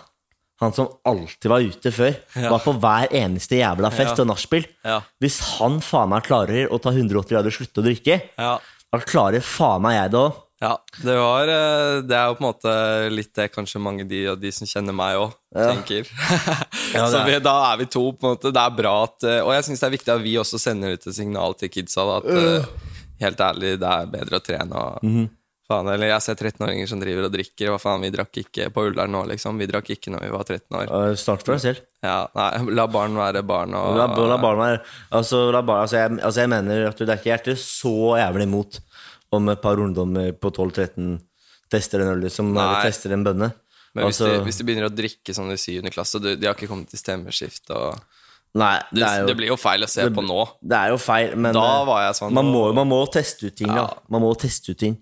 [0.59, 2.49] han som alltid var ute før, Ja.
[2.49, 4.23] var på hver eneste jævla fest Ja.
[4.23, 5.01] og nachspiel Ja.
[5.21, 8.59] Hvis han faen meg klarer å ta 180 grader og slutte å drikke, Ja.
[8.91, 10.35] da klarer faen meg jeg det òg.
[10.59, 10.71] Ja,
[11.05, 12.71] det var eh, Det er jo på en måte
[13.13, 15.67] litt det kanskje mange de, og de som kjenner meg òg, Ja.
[15.75, 16.09] tenker.
[16.97, 18.51] Ja, så vi, da er vi to, på en måte.
[18.55, 20.95] Det er bra at eh, Og jeg syns det er viktig at vi også sender
[20.95, 22.05] ut et signal til kidsa.
[22.07, 22.29] Da, at
[22.63, 22.93] uh.
[23.21, 24.81] helt ærlig, det er bedre å trene.
[24.87, 25.27] Og, Mhm.
[25.67, 27.69] faen, eller jeg ser 13-åringer som driver og drikker.
[27.73, 29.57] Hva faen, vi drakk ikke på Ullern nå, liksom.
[29.59, 31.15] Vi drakk ikke når vi var 13 år.
[31.19, 31.81] Start for deg selv.
[32.07, 33.75] Ja, nei, La barn være barn.
[33.75, 34.81] Og, La, la barn være
[35.11, 38.47] altså, la barn, altså, jeg, altså jeg mener at det er ikke, er så jævlig
[38.47, 38.79] imot
[39.31, 41.17] om et par ungdommer på 12-13
[41.71, 42.83] tester en øl som Nei.
[42.85, 43.49] tester en bønne.
[43.95, 46.35] Men hvis, Altså, de, hvis de begynner å drikke som de sier under klasse, de
[46.45, 47.97] har ikke kommet til stemmeskift og
[48.57, 50.37] nei, det, jo, det blir jo feil å se det- på nå.
[50.63, 53.67] det er jo feil, men eh, sånn man, må, man må teste ut ting.
[53.67, 53.87] Ja.
[53.87, 53.99] Da.
[54.09, 54.97] Man må teste ut ting.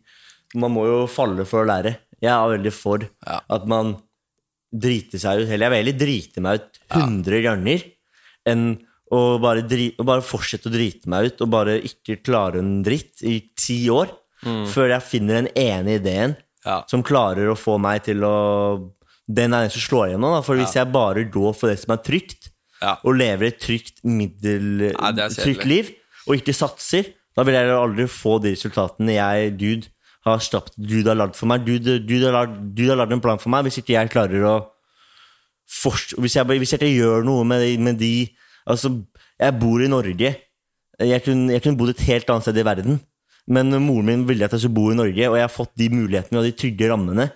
[0.55, 1.97] Man må jo falle for å lære.
[2.21, 3.41] Jeg er veldig for Ja.
[3.49, 3.97] at man
[4.73, 5.49] driter seg ut.
[5.51, 7.83] Eller jeg vil heller drite meg ut 100 ganger
[8.47, 8.65] enn
[9.11, 12.81] å bare, drit, og bare fortsette å drite meg ut og bare ikke klare en
[12.83, 14.09] dritt i ti år
[14.69, 16.41] før jeg finner den ene ideen Mm.
[16.65, 16.83] Ja.
[16.89, 18.91] som klarer å få meg til å
[19.29, 20.33] Den er den som slår igjennom.
[20.33, 20.41] Da.
[20.41, 22.49] For hvis jeg bare går for det som er trygt,
[22.81, 22.95] Ja.
[23.03, 24.91] og lever et trygt, middel,
[25.33, 25.89] trygt liv,
[26.27, 29.87] og ikke satser, da vil jeg aldri få de resultatene jeg, Gud,
[30.25, 30.73] har skapt.
[30.77, 31.65] Gud har lagd for meg.
[31.65, 34.55] Gud, Gud har lagd en plan for meg hvis ikke jeg klarer å
[35.69, 38.29] forst- hvis, jeg, hvis jeg ikke gjør noe med, de- med de
[38.67, 38.91] Altså,
[39.39, 40.31] jeg bor i Norge.
[40.99, 42.99] Jeg kunne, jeg kunne bodd et helt annet sted i verden.
[43.47, 45.89] Men moren min ville at jeg skulle bo i Norge, og jeg har fått de
[45.93, 47.27] mulighetene og de trygge rammene.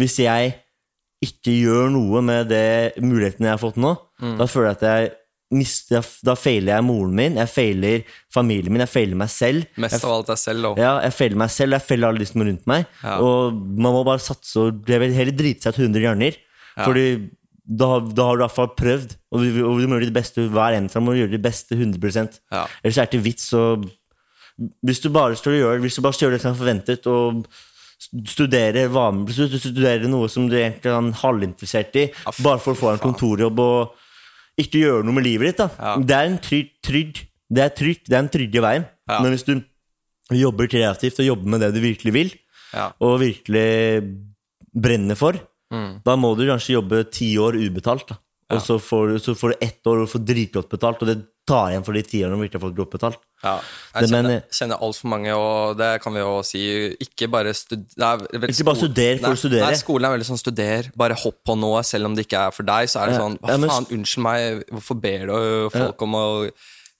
[0.00, 0.54] Hvis jeg
[1.22, 4.36] ikke gjør noe med det mulighetene jeg har fått nå, Mm.
[4.38, 5.12] da føler jeg at jeg
[5.52, 9.64] mister da feiler jeg moren min, jeg feiler familien min, jeg feiler meg selv.
[9.76, 10.70] Mest jeg, av alt deg selv, da.
[10.82, 12.86] ja, jeg feiler meg selv, jeg feiler alle de som er rundt meg.
[13.02, 13.16] Ja.
[13.20, 13.52] Og
[13.82, 16.38] man må bare satse og heller drite seg ut 100 ganger.
[16.76, 16.86] Ja.
[16.86, 17.06] Fordi
[17.72, 20.16] da, da har du i hvert fall prøvd, og du, og du må gjøre ditt
[20.16, 22.66] beste hver eneste må gjøre ditt beste 100 Ja.
[22.82, 23.64] Ellers er det ikke vits å
[24.84, 27.46] Hvis du bare står og gjør Hvis du bare gjøre det som er forventet, og
[28.28, 28.84] studere,
[29.62, 33.60] studerer noe som du egentlig er halvinteressert i, Ja, bare for å få en kontorjobb
[33.62, 33.98] og
[34.60, 35.62] ikke gjøre noe med livet ditt.
[35.80, 35.94] Ja.
[35.96, 38.84] Det er en trygg, trygg Det er trygt, det er den trygge veien.
[39.08, 39.54] Men hvis du
[40.32, 42.30] jobber kreativt og jobber med det du virkelig vil,
[42.72, 42.90] Ja.
[43.04, 44.16] og virkelig
[44.72, 45.36] brenner for,
[45.72, 45.92] Mm.
[46.04, 48.10] da må du kanskje jobbe ti år ubetalt.
[48.12, 48.18] Da.
[48.52, 48.58] Ja.
[48.58, 51.22] Og så får, du, så får du ett år og får dritgodt betalt, og det
[51.48, 53.22] tar igjen for de ti årene du ikke har fått godt betalt.
[53.42, 53.54] Ja,
[53.96, 56.60] jeg kjenner, kjenner altfor mange, og det kan vi jo si
[57.02, 57.88] Ikke bare stud...
[57.98, 58.12] Nei,
[58.52, 59.70] Ikke bare studer for nei, å studere.
[59.72, 62.54] Nei, skolen er veldig sånn studer, bare hopp på noe, selv om det ikke er
[62.54, 62.92] for deg.
[62.92, 65.34] Så er det Ja, sånn Hva faen, unnskyld meg, hvorfor ber du
[65.74, 66.26] folk om å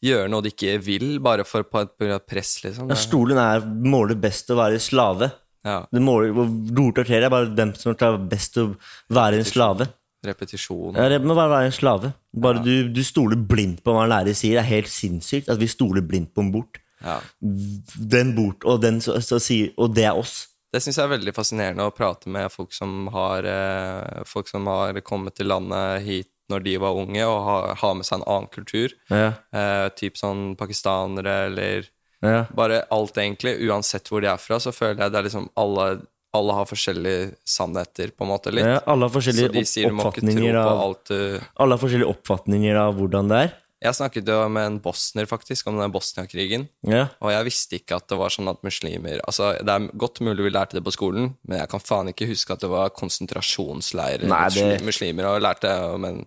[0.03, 2.91] gjøre noe de ikke vil, bare for på et press, liksom?
[2.91, 5.31] Ja, Stolen er, måler best å være slave.
[5.65, 8.73] Ja, Det måler, hvor Dortortere er bare dem som klarer best å
[9.13, 9.89] være en slave.
[10.25, 10.95] repetisjon.
[10.95, 12.13] Ja, det må bare være en slave.
[12.33, 14.55] Bare du, du stoler blindt på hva en lærer sier.
[14.59, 16.79] Det er helt sinnssykt at vi stoler blindt på en bort.
[17.03, 17.17] Ja.
[17.43, 20.49] Den bort, og, den, så, så, sier, og det er oss.
[20.73, 24.67] Det syns jeg er veldig fascinerende å prate med folk som har, eh, folk som
[24.71, 28.29] har kommet til landet hit når de var unge, og har, ha med seg en
[28.29, 28.95] annen kultur.
[29.11, 31.91] Ja, Eh, typ sånn pakistanere eller
[32.23, 32.45] ja.
[32.55, 33.57] Bare alt, egentlig.
[33.69, 35.87] Uansett hvor de er fra, så føler jeg det er liksom alle,
[36.33, 38.65] alle har forskjellige sannheter, på en måte, litt.
[38.65, 41.19] ja alle har så forskjellige de sier tro oppfatninger på av alt du
[41.61, 43.59] Alle har forskjellige oppfatninger av hvordan det er.
[43.83, 46.69] Jeg snakket jo med en bosner, faktisk, om den Bosnia-krigen.
[46.87, 47.09] Ja.
[47.19, 50.45] Og jeg visste ikke at det var sånn at muslimer Altså, Det er godt mulig
[50.47, 54.29] vi lærte det på skolen, men jeg kan faen ikke huske at det var konsentrasjonsleirer
[54.31, 56.27] Nei, det- muslimer og lærte men,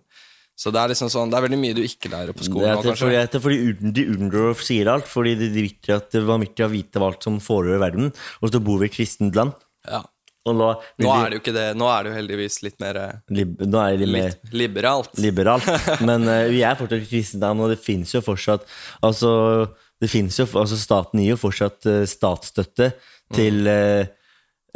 [0.56, 2.70] Så det er liksom sånn Det er veldig mye du ikke lærer på Det skolen
[2.70, 6.22] er nå, det er fordi de unngår sier alt, fordi de, de vet at det
[6.24, 8.12] var mye å vite hva alt som foregår i verden.
[8.40, 9.52] Og så bor vi i et kristent land.
[9.84, 10.02] Ja.
[10.46, 10.68] Nå,
[11.02, 11.66] Nå er det jo ikke det.
[11.74, 14.54] Nå er det jo heldigvis litt mer eh, lib, nå er det litt mer litt
[14.60, 15.18] liberalt.
[15.18, 15.70] liberalt.
[16.08, 18.66] Men uh, vi er fortsatt kristne, og det fins jo fortsatt
[19.06, 19.32] Altså,
[20.00, 22.92] det jo, altså staten gir jo fortsatt uh, statsstøtte
[23.34, 24.06] til eh,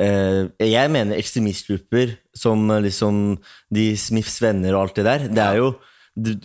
[0.01, 3.39] Jeg mener ekstremistgrupper som eh, liksom
[3.75, 5.29] de Smiths venner og alt det der.
[5.29, 5.75] Det er jo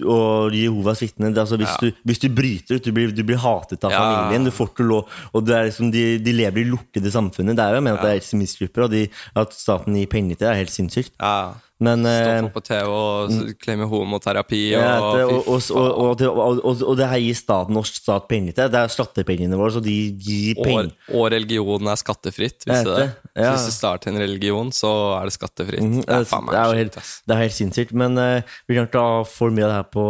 [0.06, 1.34] og Jehovas vitner.
[1.34, 1.90] er Altså, hvis, Ja.
[1.90, 3.98] du, hvis du bryter ut, du blir, du blir hatet av Ja.
[4.00, 4.46] familien.
[4.46, 7.56] Du får ikke lov, og det er liksom, de, de lever i lukkede samfunnet.
[7.58, 10.36] Det er jo jeg mener at det er ekstremistgrupper, og de, at staten gir penger
[10.38, 11.12] til det, er helt sinnssykt.
[11.20, 11.54] Ja.
[11.84, 16.22] Men Stå eh, på TV og klemme homoterapi og, ja, det, og, og, og, og,
[16.24, 18.70] og, og, og det her gir staten norsk stat penger til.
[18.72, 20.94] Det er skattepengene våre, så de gir penger.
[21.12, 22.96] og religionen er skattefritt, Hvis, det?
[22.96, 23.52] det, ja.
[23.52, 25.84] Hvis du starter en religion, så er det skattefritt.
[25.84, 27.92] Mhm, Det er faen det, er helt, det er helt sinnssykt.
[27.92, 30.06] Men uh, vi kan ikke ha for mye av det her på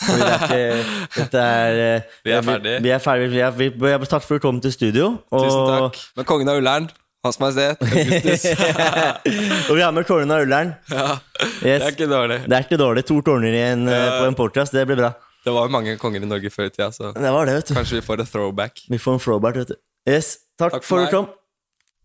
[0.00, 0.60] det er ikke,
[1.18, 2.76] Dette er eh, Vi er ferdige.
[2.76, 3.30] Vi, vi er ferdige.
[3.32, 5.10] Vi er, vi, vi er, takk for at du kom til studio.
[5.30, 6.00] Og, Tusen takk.
[6.16, 6.88] Men kongen av Ullern,
[7.24, 8.44] Hans Majestet Augustus.
[9.68, 10.70] og vi har med Tårnen av Ullern.
[10.88, 11.18] ja,
[11.60, 11.60] Yes.
[11.60, 12.38] det er ikke dårlig.
[12.48, 13.02] Det er ikke dårlig.
[13.10, 14.72] To tårner i en, eh, på en podcast.
[14.72, 15.10] Det blir bra.
[15.44, 17.68] Det var jo mange konger i Norge før i tida, så Det var det, vet
[17.68, 17.74] du.
[17.74, 18.80] kanskje vi får et throwback.
[18.88, 19.76] Vi får en throwback, vet du.
[20.08, 21.28] Yes, takk, Takk for for at du kom.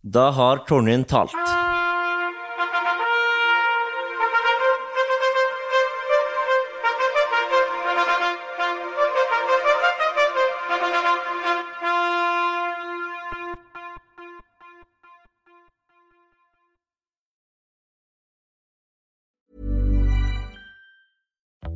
[0.03, 1.31] Da har Tornin talt.